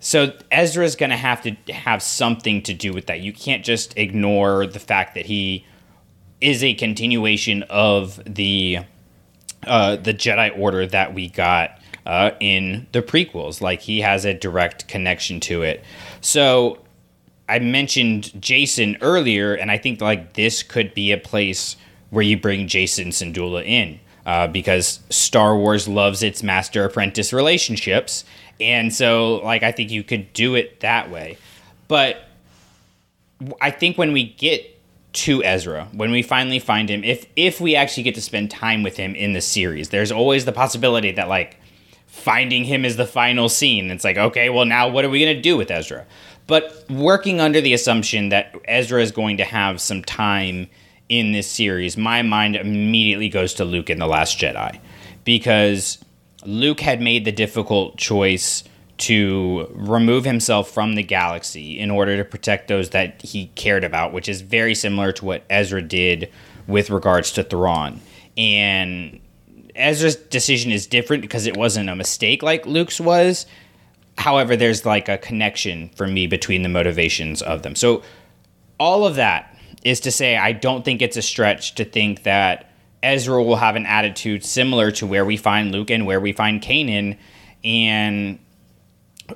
[0.00, 3.20] So Ezra's going to have to have something to do with that.
[3.20, 5.64] You can't just ignore the fact that he
[6.40, 8.78] is a continuation of the
[9.66, 13.60] uh, the Jedi Order that we got uh, in the prequels.
[13.60, 15.84] Like he has a direct connection to it.
[16.22, 16.78] So
[17.50, 21.76] I mentioned Jacen earlier, and I think like this could be a place
[22.12, 23.98] where you bring Jacen Syndulla in.
[24.24, 28.24] Uh, because Star Wars loves its master apprentice relationships.
[28.60, 31.38] And so, like, I think you could do it that way.
[31.88, 32.22] But
[33.60, 34.78] I think when we get
[35.14, 38.82] to Ezra, when we finally find him, if if we actually get to spend time
[38.82, 41.56] with him in the series, there's always the possibility that like
[42.06, 43.90] finding him is the final scene.
[43.90, 46.06] It's like, okay, well now what are we gonna do with Ezra?
[46.46, 50.68] But working under the assumption that Ezra is going to have some time
[51.12, 54.80] in this series, my mind immediately goes to Luke in The Last Jedi.
[55.24, 56.02] Because
[56.46, 58.64] Luke had made the difficult choice
[58.96, 64.14] to remove himself from the galaxy in order to protect those that he cared about,
[64.14, 66.30] which is very similar to what Ezra did
[66.66, 68.00] with regards to Thrawn.
[68.38, 69.20] And
[69.76, 73.44] Ezra's decision is different because it wasn't a mistake like Luke's was.
[74.16, 77.74] However, there's like a connection for me between the motivations of them.
[77.74, 78.02] So,
[78.80, 79.51] all of that
[79.84, 82.70] is to say, I don't think it's a stretch to think that
[83.02, 86.62] Ezra will have an attitude similar to where we find Luke and where we find
[86.62, 87.18] Kanan.
[87.64, 88.38] And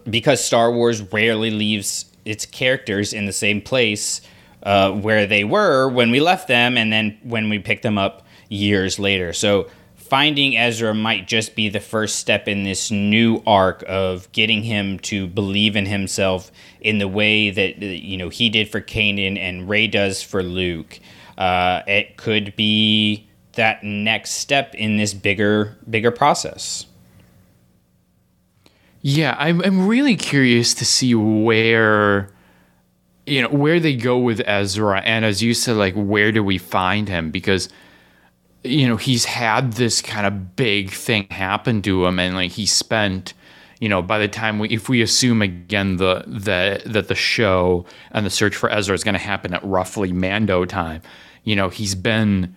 [0.08, 4.20] because Star Wars rarely leaves its characters in the same place
[4.62, 8.26] uh, where they were when we left them and then when we pick them up
[8.48, 9.32] years later.
[9.32, 14.62] So finding Ezra might just be the first step in this new arc of getting
[14.62, 16.50] him to believe in himself
[16.86, 21.00] in the way that you know he did for Kanan and Rey does for Luke.
[21.36, 26.86] Uh, it could be that next step in this bigger bigger process.
[29.02, 32.30] Yeah, I'm I'm really curious to see where
[33.26, 36.56] you know where they go with Ezra and as you said like where do we
[36.56, 37.68] find him because
[38.62, 42.64] you know he's had this kind of big thing happen to him and like he
[42.64, 43.34] spent
[43.80, 47.84] you know by the time we if we assume again the the that the show
[48.12, 51.02] and the search for Ezra is going to happen at roughly Mando time
[51.44, 52.54] you know he's been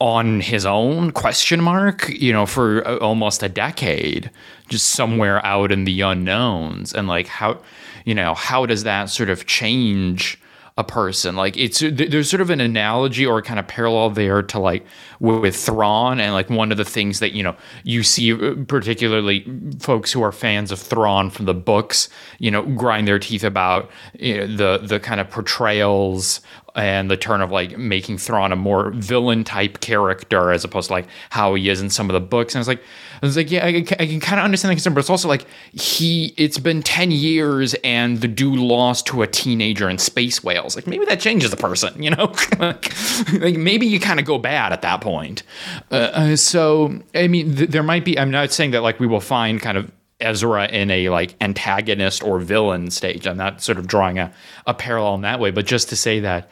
[0.00, 4.30] on his own question mark you know for uh, almost a decade
[4.68, 6.92] just somewhere out in the unknowns.
[6.94, 7.60] And like how
[8.04, 10.38] you know how does that sort of change
[10.76, 14.58] a person like it's there's sort of an analogy or kind of parallel there to
[14.58, 14.84] like
[15.20, 17.54] with Thrawn and like one of the things that you know
[17.84, 19.46] you see uh, particularly
[19.78, 22.08] folks who are fans of Thrawn from the books
[22.40, 26.40] you know grind their teeth about you know, the the kind of portrayals
[26.74, 30.94] and the turn of like making Thrawn a more villain type character as opposed to
[30.94, 32.54] like how he is in some of the books.
[32.54, 32.82] And I was like,
[33.24, 35.28] I was like, yeah, I, I can kind of understand the concern, but it's also
[35.28, 40.44] like he, it's been 10 years and the dude lost to a teenager in space
[40.44, 40.76] whales.
[40.76, 42.34] Like maybe that changes the person, you know?
[42.58, 45.42] like, maybe you kind of go bad at that point.
[45.90, 49.06] Uh, uh, so, I mean, th- there might be, I'm not saying that like we
[49.06, 53.26] will find kind of Ezra in a like antagonist or villain stage.
[53.26, 54.34] I'm not sort of drawing a,
[54.66, 56.50] a parallel in that way, but just to say that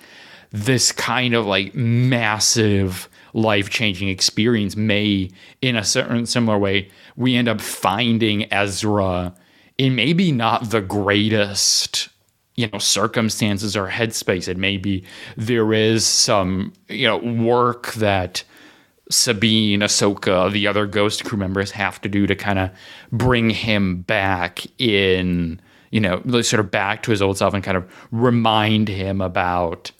[0.52, 5.30] this kind of like massive life changing experience may,
[5.60, 9.34] in a certain similar way, we end up finding Ezra
[9.78, 12.08] in maybe not the greatest
[12.54, 14.48] you know circumstances or headspace.
[14.48, 15.04] It may be
[15.36, 18.44] there is some you know work that
[19.10, 22.70] Sabine, Ahsoka, the other Ghost crew members have to do to kind of
[23.10, 25.60] bring him back in,
[25.90, 29.92] you know, sort of back to his old self and kind of remind him about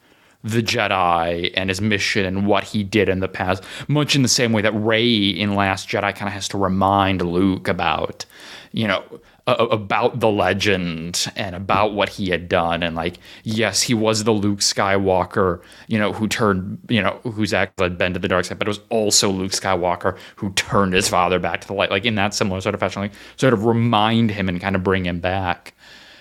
[0.45, 4.29] the Jedi and his mission and what he did in the past, much in the
[4.29, 8.25] same way that Rey in Last Jedi kind of has to remind Luke about,
[8.73, 9.05] you know,
[9.47, 12.83] about the legend and about what he had done.
[12.83, 17.53] And like yes he was the luke skywalker you know who turned you know whose
[17.53, 20.95] act had been to the dark side but it was also luke skywalker who turned
[20.95, 21.91] his father back to the light.
[21.91, 24.85] Like in that similar sort of fashion like sort of remind him and kind of
[24.85, 25.75] bring him back.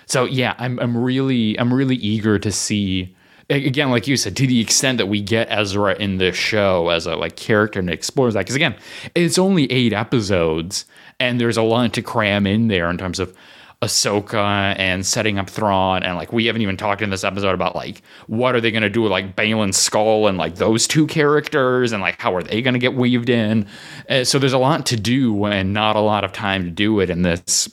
[0.07, 3.15] So yeah i'm, I'm really i'm really eager to see
[3.51, 7.05] again, like you said, to the extent that we get Ezra in this show as
[7.05, 8.75] a like character and explores that, because again,
[9.15, 10.85] it's only eight episodes,
[11.19, 13.35] and there's a lot to cram in there in terms of
[13.81, 17.75] Ahsoka and setting up Thrawn, and like we haven't even talked in this episode about
[17.75, 21.07] like what are they going to do with like Baylan Skoll and like those two
[21.07, 23.67] characters, and like how are they going to get weaved in?
[24.07, 26.99] Uh, so there's a lot to do and not a lot of time to do
[26.99, 27.69] it in this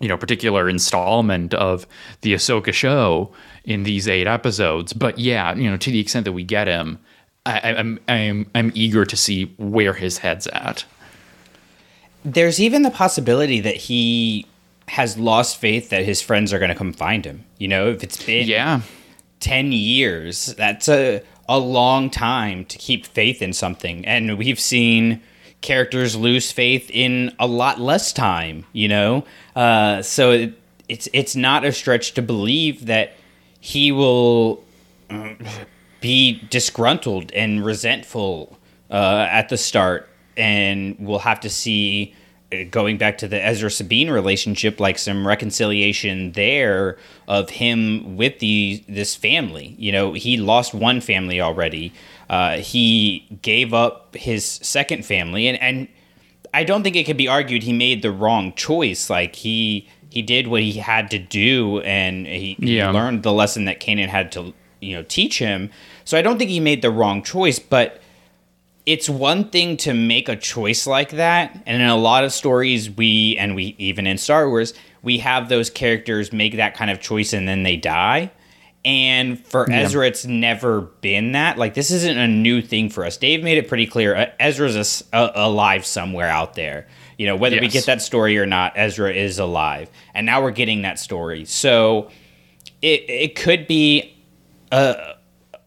[0.00, 1.86] you know particular installment of
[2.22, 3.32] the Ahsoka show
[3.66, 4.92] in these eight episodes.
[4.92, 6.98] But yeah, you know to the extent that we get him,
[7.44, 10.84] I, I'm I'm I'm eager to see where his head's at.
[12.24, 14.46] There's even the possibility that he
[14.88, 17.44] has lost faith that his friends are going to come find him.
[17.58, 18.80] You know, if it's been Yeah.
[19.40, 24.04] 10 years, that's a, a long time to keep faith in something.
[24.06, 25.20] And we've seen
[25.60, 29.24] characters lose faith in a lot less time, you know?
[29.54, 30.54] Uh, so it,
[30.88, 33.14] it's, it's not a stretch to believe that
[33.66, 34.62] he will
[35.10, 35.34] uh,
[36.00, 38.56] be disgruntled and resentful
[38.92, 40.08] uh, at the start.
[40.36, 42.14] And we'll have to see
[42.52, 46.96] uh, going back to the Ezra Sabine relationship, like some reconciliation there
[47.26, 49.74] of him with the this family.
[49.78, 51.92] You know, he lost one family already.
[52.30, 55.88] Uh, he gave up his second family, and and
[56.54, 59.10] I don't think it could be argued he made the wrong choice.
[59.10, 62.90] Like he he did what he had to do, and he, he Yeah.
[62.90, 65.70] learned the lesson that Kanan had to you know teach him.
[66.04, 68.00] So I don't think he made the wrong choice, but
[68.86, 71.62] it's one thing to make a choice like that.
[71.66, 75.48] And in a lot of stories we and we even in star wars we have
[75.48, 78.30] those characters make that kind of choice and then they die.
[78.84, 81.58] And for ezra it's never been that.
[81.58, 83.16] Like this isn't a new thing for us.
[83.16, 86.86] Dave made it pretty clear uh, ezra's a a- alive somewhere out there
[87.18, 90.50] you know whether we get that story or not ezra is alive and now we're
[90.50, 92.10] getting that story so
[92.82, 94.16] it, it could be
[94.70, 95.16] a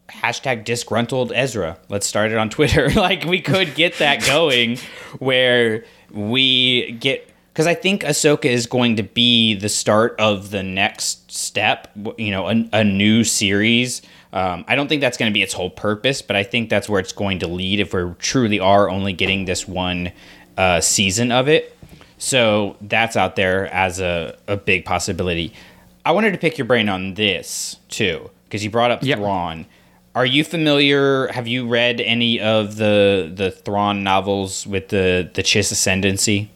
[0.09, 1.77] hashtag disgruntled Ezra.
[1.89, 2.89] Let's start it on Twitter.
[2.95, 4.77] like we could get that going
[5.19, 10.63] where we get because I think Ahsoka is going to be the start of the
[10.63, 11.89] next step.
[12.17, 14.01] You know, a, a new series.
[14.31, 16.87] Um, I don't think that's going to be its whole purpose, but I think that's
[16.87, 20.11] where it's going to lead if we truly are only getting this one
[20.59, 21.75] uh, season of it.
[22.17, 25.53] So that's out there as a, a big possibility.
[26.05, 29.19] I wanted to pick your brain on this too, because you brought up Yep.
[29.19, 29.65] Thrawn.
[30.15, 31.27] Are you familiar?
[31.27, 36.49] Have you read any of the the Thrawn novels with the the Chiss ascendancy?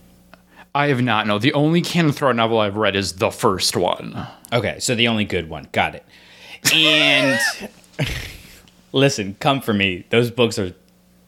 [0.75, 1.27] I have not.
[1.27, 4.27] No, the only canon Thrawn novel I've read is the first one.
[4.51, 5.69] Okay, so the only good one.
[5.71, 6.05] Got it.
[6.73, 7.39] And
[8.91, 10.05] listen, come for me.
[10.09, 10.73] Those books are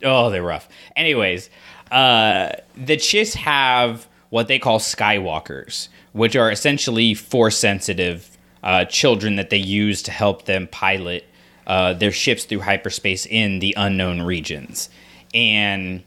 [0.04, 0.68] oh, they're rough.
[0.96, 1.50] Anyways,
[1.92, 9.36] uh the Chiss have what they call Skywalkers, which are essentially force sensitive uh, children
[9.36, 11.24] that they use to help them pilot
[11.68, 14.90] uh, their ships through hyperspace in the unknown regions.
[15.34, 16.04] And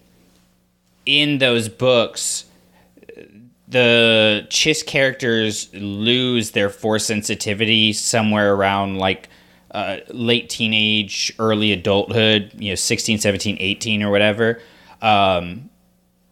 [1.06, 2.44] in those books,
[3.68, 9.28] the Chiss characters lose their force sensitivity somewhere around like
[9.70, 14.60] uh, late teenage, early adulthood, you know, 16, 17, 18 or whatever.
[15.00, 15.70] Um,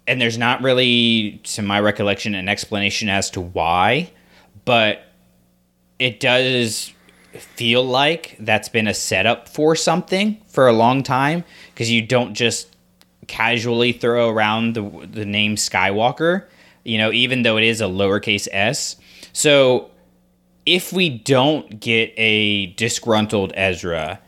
[0.06, 4.10] and there's not really, to my recollection, an explanation as to why,
[4.64, 5.02] but
[5.98, 6.92] it does
[7.32, 12.34] feel like that's been a setup for something for a long time because you don't
[12.34, 12.74] just
[13.26, 16.46] casually throw around the the name Skywalker,
[16.84, 18.96] you know, even though it is a lowercase s.
[19.32, 19.90] So
[20.64, 24.20] if we don't get a disgruntled Ezra,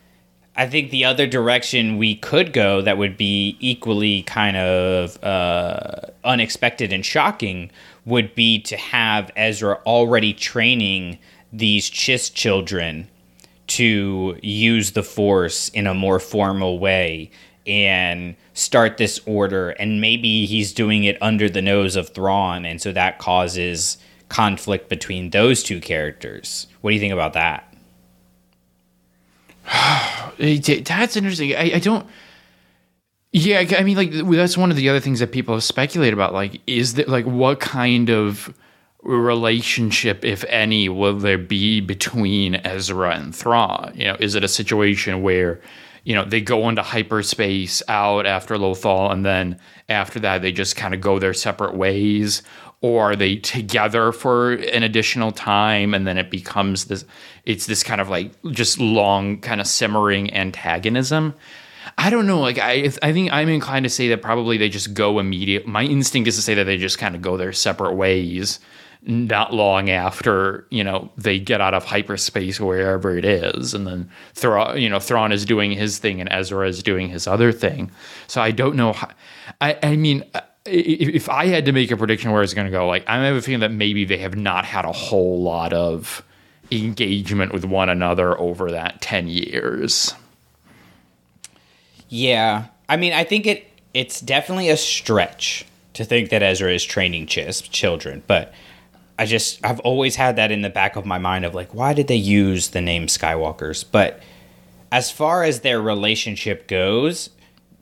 [0.59, 6.01] I think the other direction we could go that would be equally kind of uh,
[6.25, 7.71] unexpected and shocking
[8.03, 11.17] would be to have Ezra already training
[11.53, 13.07] these Chiss children
[13.67, 17.31] to use the Force in a more formal way
[17.65, 19.69] and start this order.
[19.69, 23.97] And maybe he's doing it under the nose of Thrawn, and so that causes
[24.27, 26.67] conflict between those two characters.
[26.81, 27.68] What do you think about that?
[30.39, 31.55] That's interesting.
[31.55, 32.07] I, I don't.
[33.31, 36.33] Yeah, I mean, like that's one of the other things that people have speculated about.
[36.33, 38.51] Like, is that like what kind of
[39.03, 43.93] relationship, if any, will there be between Ezra and Thrawn?
[43.95, 45.61] You know, is it a situation where
[46.05, 49.59] you know they go into hyperspace out after Lothal, and then
[49.89, 52.41] after that they just kind of go their separate ways,
[52.81, 57.05] or are they together for an additional time, and then it becomes this?
[57.45, 61.35] It's this kind of like just long, kind of simmering antagonism.
[61.97, 62.39] I don't know.
[62.39, 65.67] Like I, I think I'm inclined to say that probably they just go immediate.
[65.67, 68.59] My instinct is to say that they just kind of go their separate ways,
[69.01, 74.09] not long after you know they get out of hyperspace wherever it is, and then
[74.33, 77.91] Thrawn, you know, Thrawn is doing his thing and Ezra is doing his other thing.
[78.27, 78.93] So I don't know.
[78.93, 79.09] How,
[79.59, 80.23] I I mean,
[80.69, 83.35] if I had to make a prediction where it's going to go, like I have
[83.35, 86.23] a feeling that maybe they have not had a whole lot of
[86.71, 90.13] engagement with one another over that ten years.
[92.09, 96.83] Yeah, I mean, I think it it's definitely a stretch to think that Ezra is
[96.83, 98.53] training chis- children, but
[99.17, 101.93] I just I've always had that in the back of my mind of like, why
[101.93, 103.83] did they use the name Skywalkers?
[103.89, 104.21] But
[104.91, 107.29] as far as their relationship goes,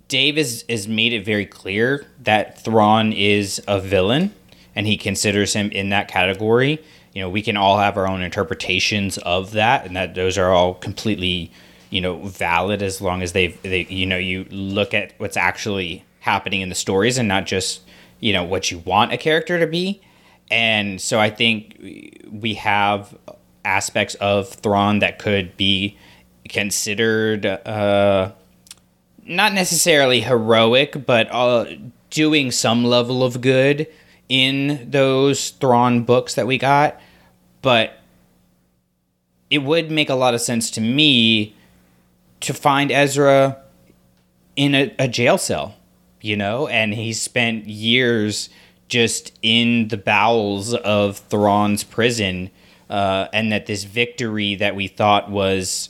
[0.07, 4.33] Dave is is made it very clear that Thrawn is a villain,
[4.75, 6.81] and he considers him in that category.
[7.13, 10.51] You know, we can all have our own interpretations of that, and that those are
[10.51, 11.51] all completely,
[11.89, 16.05] you know, valid as long as they've they you know you look at what's actually
[16.21, 17.81] happening in the stories and not just
[18.19, 20.01] you know what you want a character to be.
[20.49, 21.77] And so I think
[22.31, 23.17] we have
[23.65, 25.97] aspects of Thrawn that could be
[26.47, 27.45] considered.
[27.45, 28.31] Uh,
[29.27, 31.65] not necessarily heroic, but uh,
[32.09, 33.87] doing some level of good
[34.29, 36.99] in those Thrawn books that we got.
[37.61, 37.99] But
[39.49, 41.55] it would make a lot of sense to me
[42.41, 43.57] to find Ezra
[44.55, 45.75] in a, a jail cell,
[46.21, 48.49] you know, and he spent years
[48.87, 52.49] just in the bowels of Thrawn's prison,
[52.89, 55.89] uh, and that this victory that we thought was,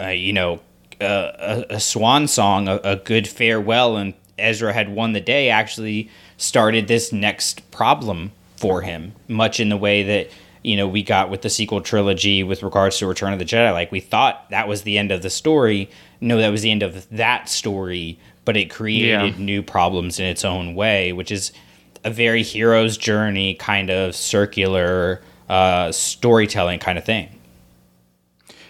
[0.00, 0.60] uh, you know,
[1.02, 6.10] a, a, swan song, a, a good farewell, and Ezra had won the day, actually
[6.36, 10.30] started this next problem for him, much in the way that
[10.62, 13.72] you know we got with the sequel trilogy with regards to Return of the Jedi.
[13.72, 15.90] Like we thought that was the end of the story.
[16.20, 19.44] No, that was the end of that story, but it created Yeah.
[19.44, 21.52] new problems in its own way, which is
[22.04, 27.28] a very hero's journey kind of circular uh, storytelling kind of thing.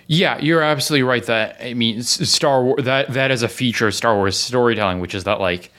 [0.06, 1.24] Yeah, you're absolutely right.
[1.24, 5.14] That I mean, Star Wars that that is a feature of Star Wars storytelling, which
[5.14, 5.72] is that like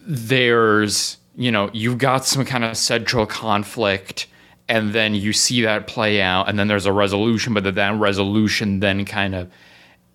[0.00, 4.26] there's you know you've got some kind of central conflict,
[4.68, 7.98] and then you see that play out, and then there's a resolution, but that that
[7.98, 9.50] resolution then kind of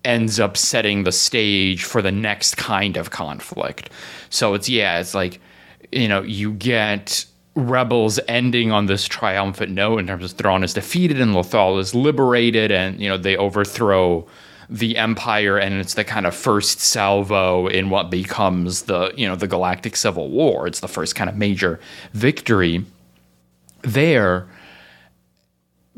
[0.04, 3.90] ends up setting the stage for the next kind of conflict.
[4.30, 5.40] So it's yeah, it's like
[5.92, 7.24] you know you get
[7.58, 11.94] rebels ending on this triumphant note in terms of Thrawn is defeated and Lothal is
[11.94, 14.26] liberated, and you know they overthrow
[14.70, 19.36] the Empire, and it's the kind of first salvo in what becomes the you know
[19.36, 20.66] the Galactic Civil War.
[20.66, 21.80] It's the first kind of major
[22.12, 22.84] victory
[23.82, 24.48] there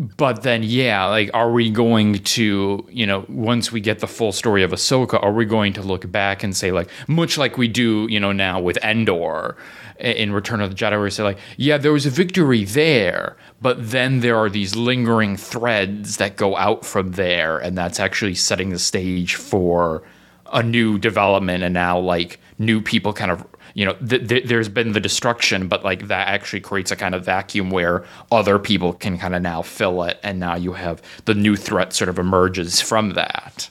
[0.01, 4.33] but then yeah like are we going to you know once we get the full
[4.33, 7.69] story of ahsoka are we going to look back and say like much like we
[7.69, 9.59] do you know now with endor
[9.99, 13.37] in return of the jedi where we say like yeah there was a victory there
[13.61, 18.35] but then there are these lingering threads that go out from there and that's actually
[18.35, 20.03] setting the stage for
[20.51, 24.69] a new development and now like new people kind of you know th- th- there's
[24.69, 28.93] been the destruction but like that actually creates a kind of vacuum where other people
[28.93, 32.19] can kind of now fill it and now you have the new threat sort of
[32.19, 33.71] emerges from that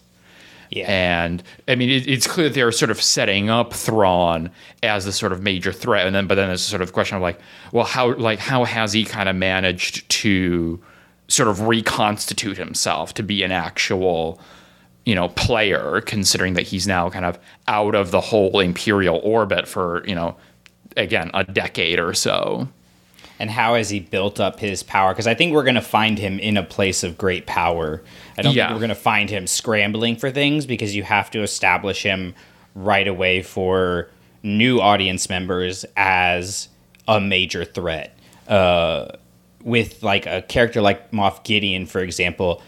[0.70, 0.86] Yeah.
[0.88, 4.52] and I mean, it, it's clear that they're sort of setting up Thrawn
[4.84, 7.24] as the sort of major threat, and then but then there's sort of question of
[7.24, 7.40] like,
[7.72, 10.80] well, how like how has he kind of managed to
[11.28, 14.40] sort of reconstitute himself to be an actual
[15.06, 19.68] you know player, considering that he's now kind of out of the whole imperial orbit
[19.68, 20.36] for you know
[20.98, 22.68] again a decade or so.
[23.42, 25.14] and how has he built up his power?
[25.14, 28.04] Because I think we're going to find him in a place of great power.
[28.38, 28.66] I don't Yeah.
[28.68, 32.36] think we're going to find him scrambling for things because you have to establish him
[32.76, 34.10] right away for
[34.44, 36.68] new audience members as
[37.08, 38.14] a major threat.
[38.50, 39.08] Uh,
[39.64, 42.62] with like a character like Moff Gideon, for example,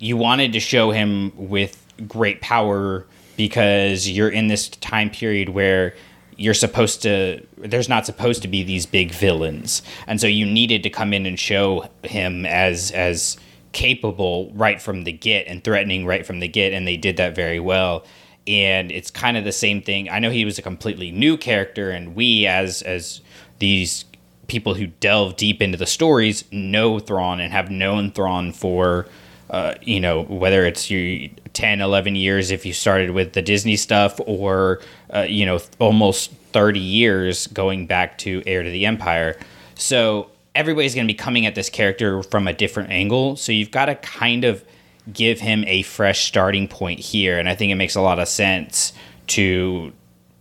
[0.00, 5.94] you wanted to show him with great power because you're in this time period where
[6.36, 9.82] you're supposed to there's not supposed to be these big villains.
[10.06, 13.36] And so you needed to come in and show him as as
[13.72, 17.36] capable right from the get and threatening right from the get and they did that
[17.36, 18.04] very well.
[18.46, 20.08] And it's kind of the same thing.
[20.08, 23.20] I know he was a completely new character and we as as
[23.58, 24.06] these
[24.48, 29.06] people who delve deep into the stories know Thrawn and have known Thrawn for,
[29.50, 33.76] uh, you know, whether it's your 10, 11 years if you started with the Disney
[33.76, 34.80] stuff or,
[35.12, 39.36] uh, you know, almost 30 years going back to Heir to the Empire.
[39.74, 43.36] So everybody's going to be coming at this character from a different angle.
[43.36, 44.64] So you've got to kind of
[45.12, 47.38] give him a fresh starting point here.
[47.38, 48.92] And I think it makes a lot of sense
[49.28, 49.92] to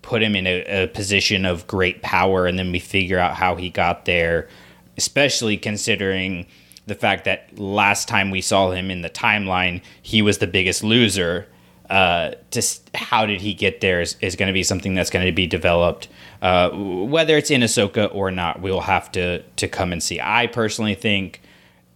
[0.04, 3.56] put him in a, a position of great power and then we figure out how
[3.56, 4.48] he got there
[4.98, 6.46] especially considering
[6.90, 10.84] the fact that last time we saw him in the timeline, he was the biggest
[10.84, 11.48] loser.
[11.90, 15.26] Uh, just how did he get there is, is going to be something that's going
[15.26, 16.08] to be developed.
[16.42, 20.20] Uh, whether it's in Ahsoka or not, we'll have to to come and see.
[20.22, 21.42] I personally think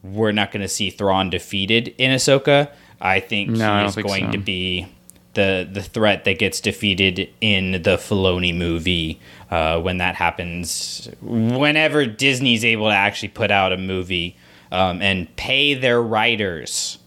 [0.03, 2.71] we're not going to see Thrawn defeated in Ahsoka.
[2.99, 4.31] I think No, he is think going so.
[4.31, 4.87] to be
[5.35, 9.19] the the threat that gets defeated in the Filoni movie
[9.51, 11.07] uh, when that happens.
[11.21, 14.35] Whenever Disney's able to actually put out a movie
[14.73, 16.97] um, and pay their writers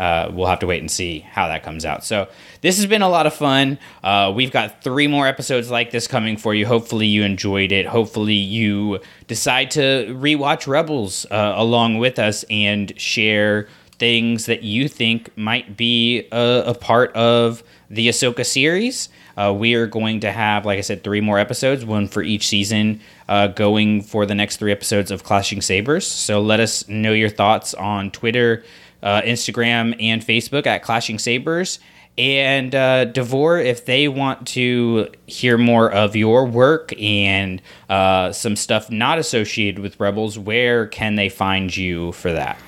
[0.00, 2.02] uh, we'll have to wait and see how that comes out.
[2.02, 2.26] So
[2.62, 3.78] this has been a lot of fun.
[4.02, 6.66] Uh, we've got three more episodes like this coming for you.
[6.66, 7.84] Hopefully you enjoyed it.
[7.84, 14.88] Hopefully you decide to rewatch Rebels uh, along with us and share things that you
[14.88, 19.10] think might be a, a part of the Ahsoka series.
[19.36, 22.46] Uh, we are going to have, like I said, three more episodes, one for each
[22.46, 23.00] season,
[23.30, 26.06] uh, going for the next three episodes of Clashing Sabers.
[26.06, 28.64] So let us know your thoughts on Twitter,
[29.04, 31.78] uh, Instagram, and Facebook at Clashing Sabers.
[32.18, 38.56] And uh, Davor, if they want to hear more of your work and uh, some
[38.56, 42.58] stuff not associated with Rebels, where can they find you for that?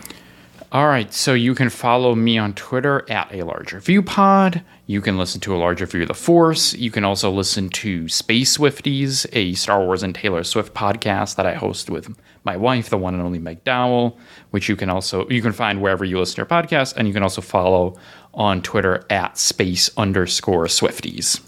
[0.72, 4.62] All right, so you can follow me on Twitter at a larger view pod.
[4.86, 6.72] You can listen to a larger view of the Force.
[6.72, 11.44] You can also listen to Space Swifties, a Star Wars and Taylor Swift podcast that
[11.44, 14.18] I host with my wife, the one and only Meg Dowell,
[14.52, 17.12] which you can also you can find wherever you listen to your podcast, and you
[17.12, 17.98] can also follow
[18.32, 21.42] on Twitter at space underscore Swifties.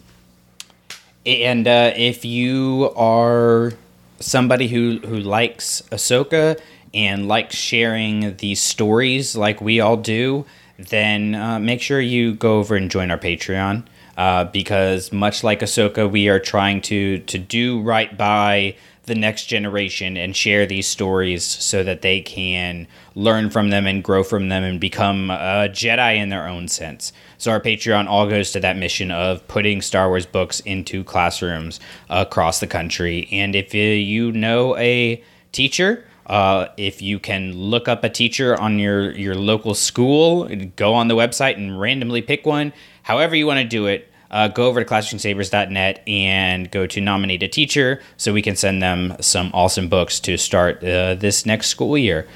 [1.25, 3.73] And uh, if you are
[4.21, 6.61] somebody who, who likes Ahsoka
[6.95, 10.47] and like sharing these stories like we all do,
[10.79, 13.85] then uh, make sure you go over and join our Patreon.
[14.17, 18.77] Uh, because much like Ahsoka, we are trying to to do right by
[19.07, 24.03] the next generation and share these stories so that they can learn from them and
[24.03, 27.13] grow from them and become a Jedi in their own sense.
[27.37, 31.81] So our Patreon all goes to that mission of putting Star Wars books into classrooms
[32.09, 33.29] across the country.
[33.31, 35.23] And if you know a
[35.53, 40.95] teacher, uh, if you can look up a teacher on your, your local school, go
[40.95, 42.73] on the website and randomly pick one.
[43.03, 47.43] However you want to do it, uh, go over to ClashingSabers.net and go to nominate
[47.43, 51.69] a teacher so we can send them some awesome books to start uh, this next
[51.69, 52.27] school year.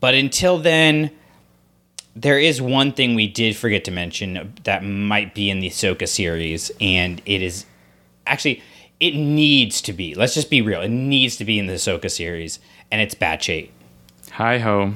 [0.00, 1.10] But until then,
[2.14, 6.08] there is one thing we did forget to mention that might be in the Ahsoka
[6.08, 7.64] series, and it is
[8.26, 8.62] actually
[9.00, 10.14] it needs to be.
[10.14, 10.80] Let's just be real.
[10.80, 12.58] It needs to be in the Ahsoka series,
[12.90, 13.72] and it's Batch Eight.
[14.32, 14.92] Hi ho.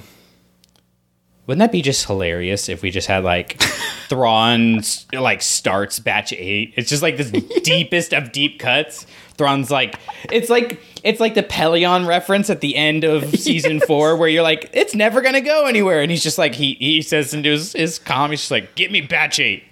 [1.51, 3.61] Wouldn't that be just hilarious if we just had like
[4.09, 4.83] Thrawn
[5.13, 6.75] like starts batch eight?
[6.77, 7.31] It's just like this
[7.65, 9.05] deepest of deep cuts.
[9.37, 9.99] Thrawn's like
[10.31, 14.45] it's like it's like the Pelion reference at the end of season four where you're
[14.45, 16.03] like, it's never gonna go anywhere.
[16.03, 18.93] And he's just like he he says into his, his comm, he's just like, get
[18.93, 19.65] me batch eight.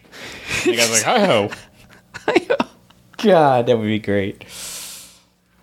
[0.65, 1.51] And the guy's like, hi ho.
[3.19, 4.45] God, that would be great.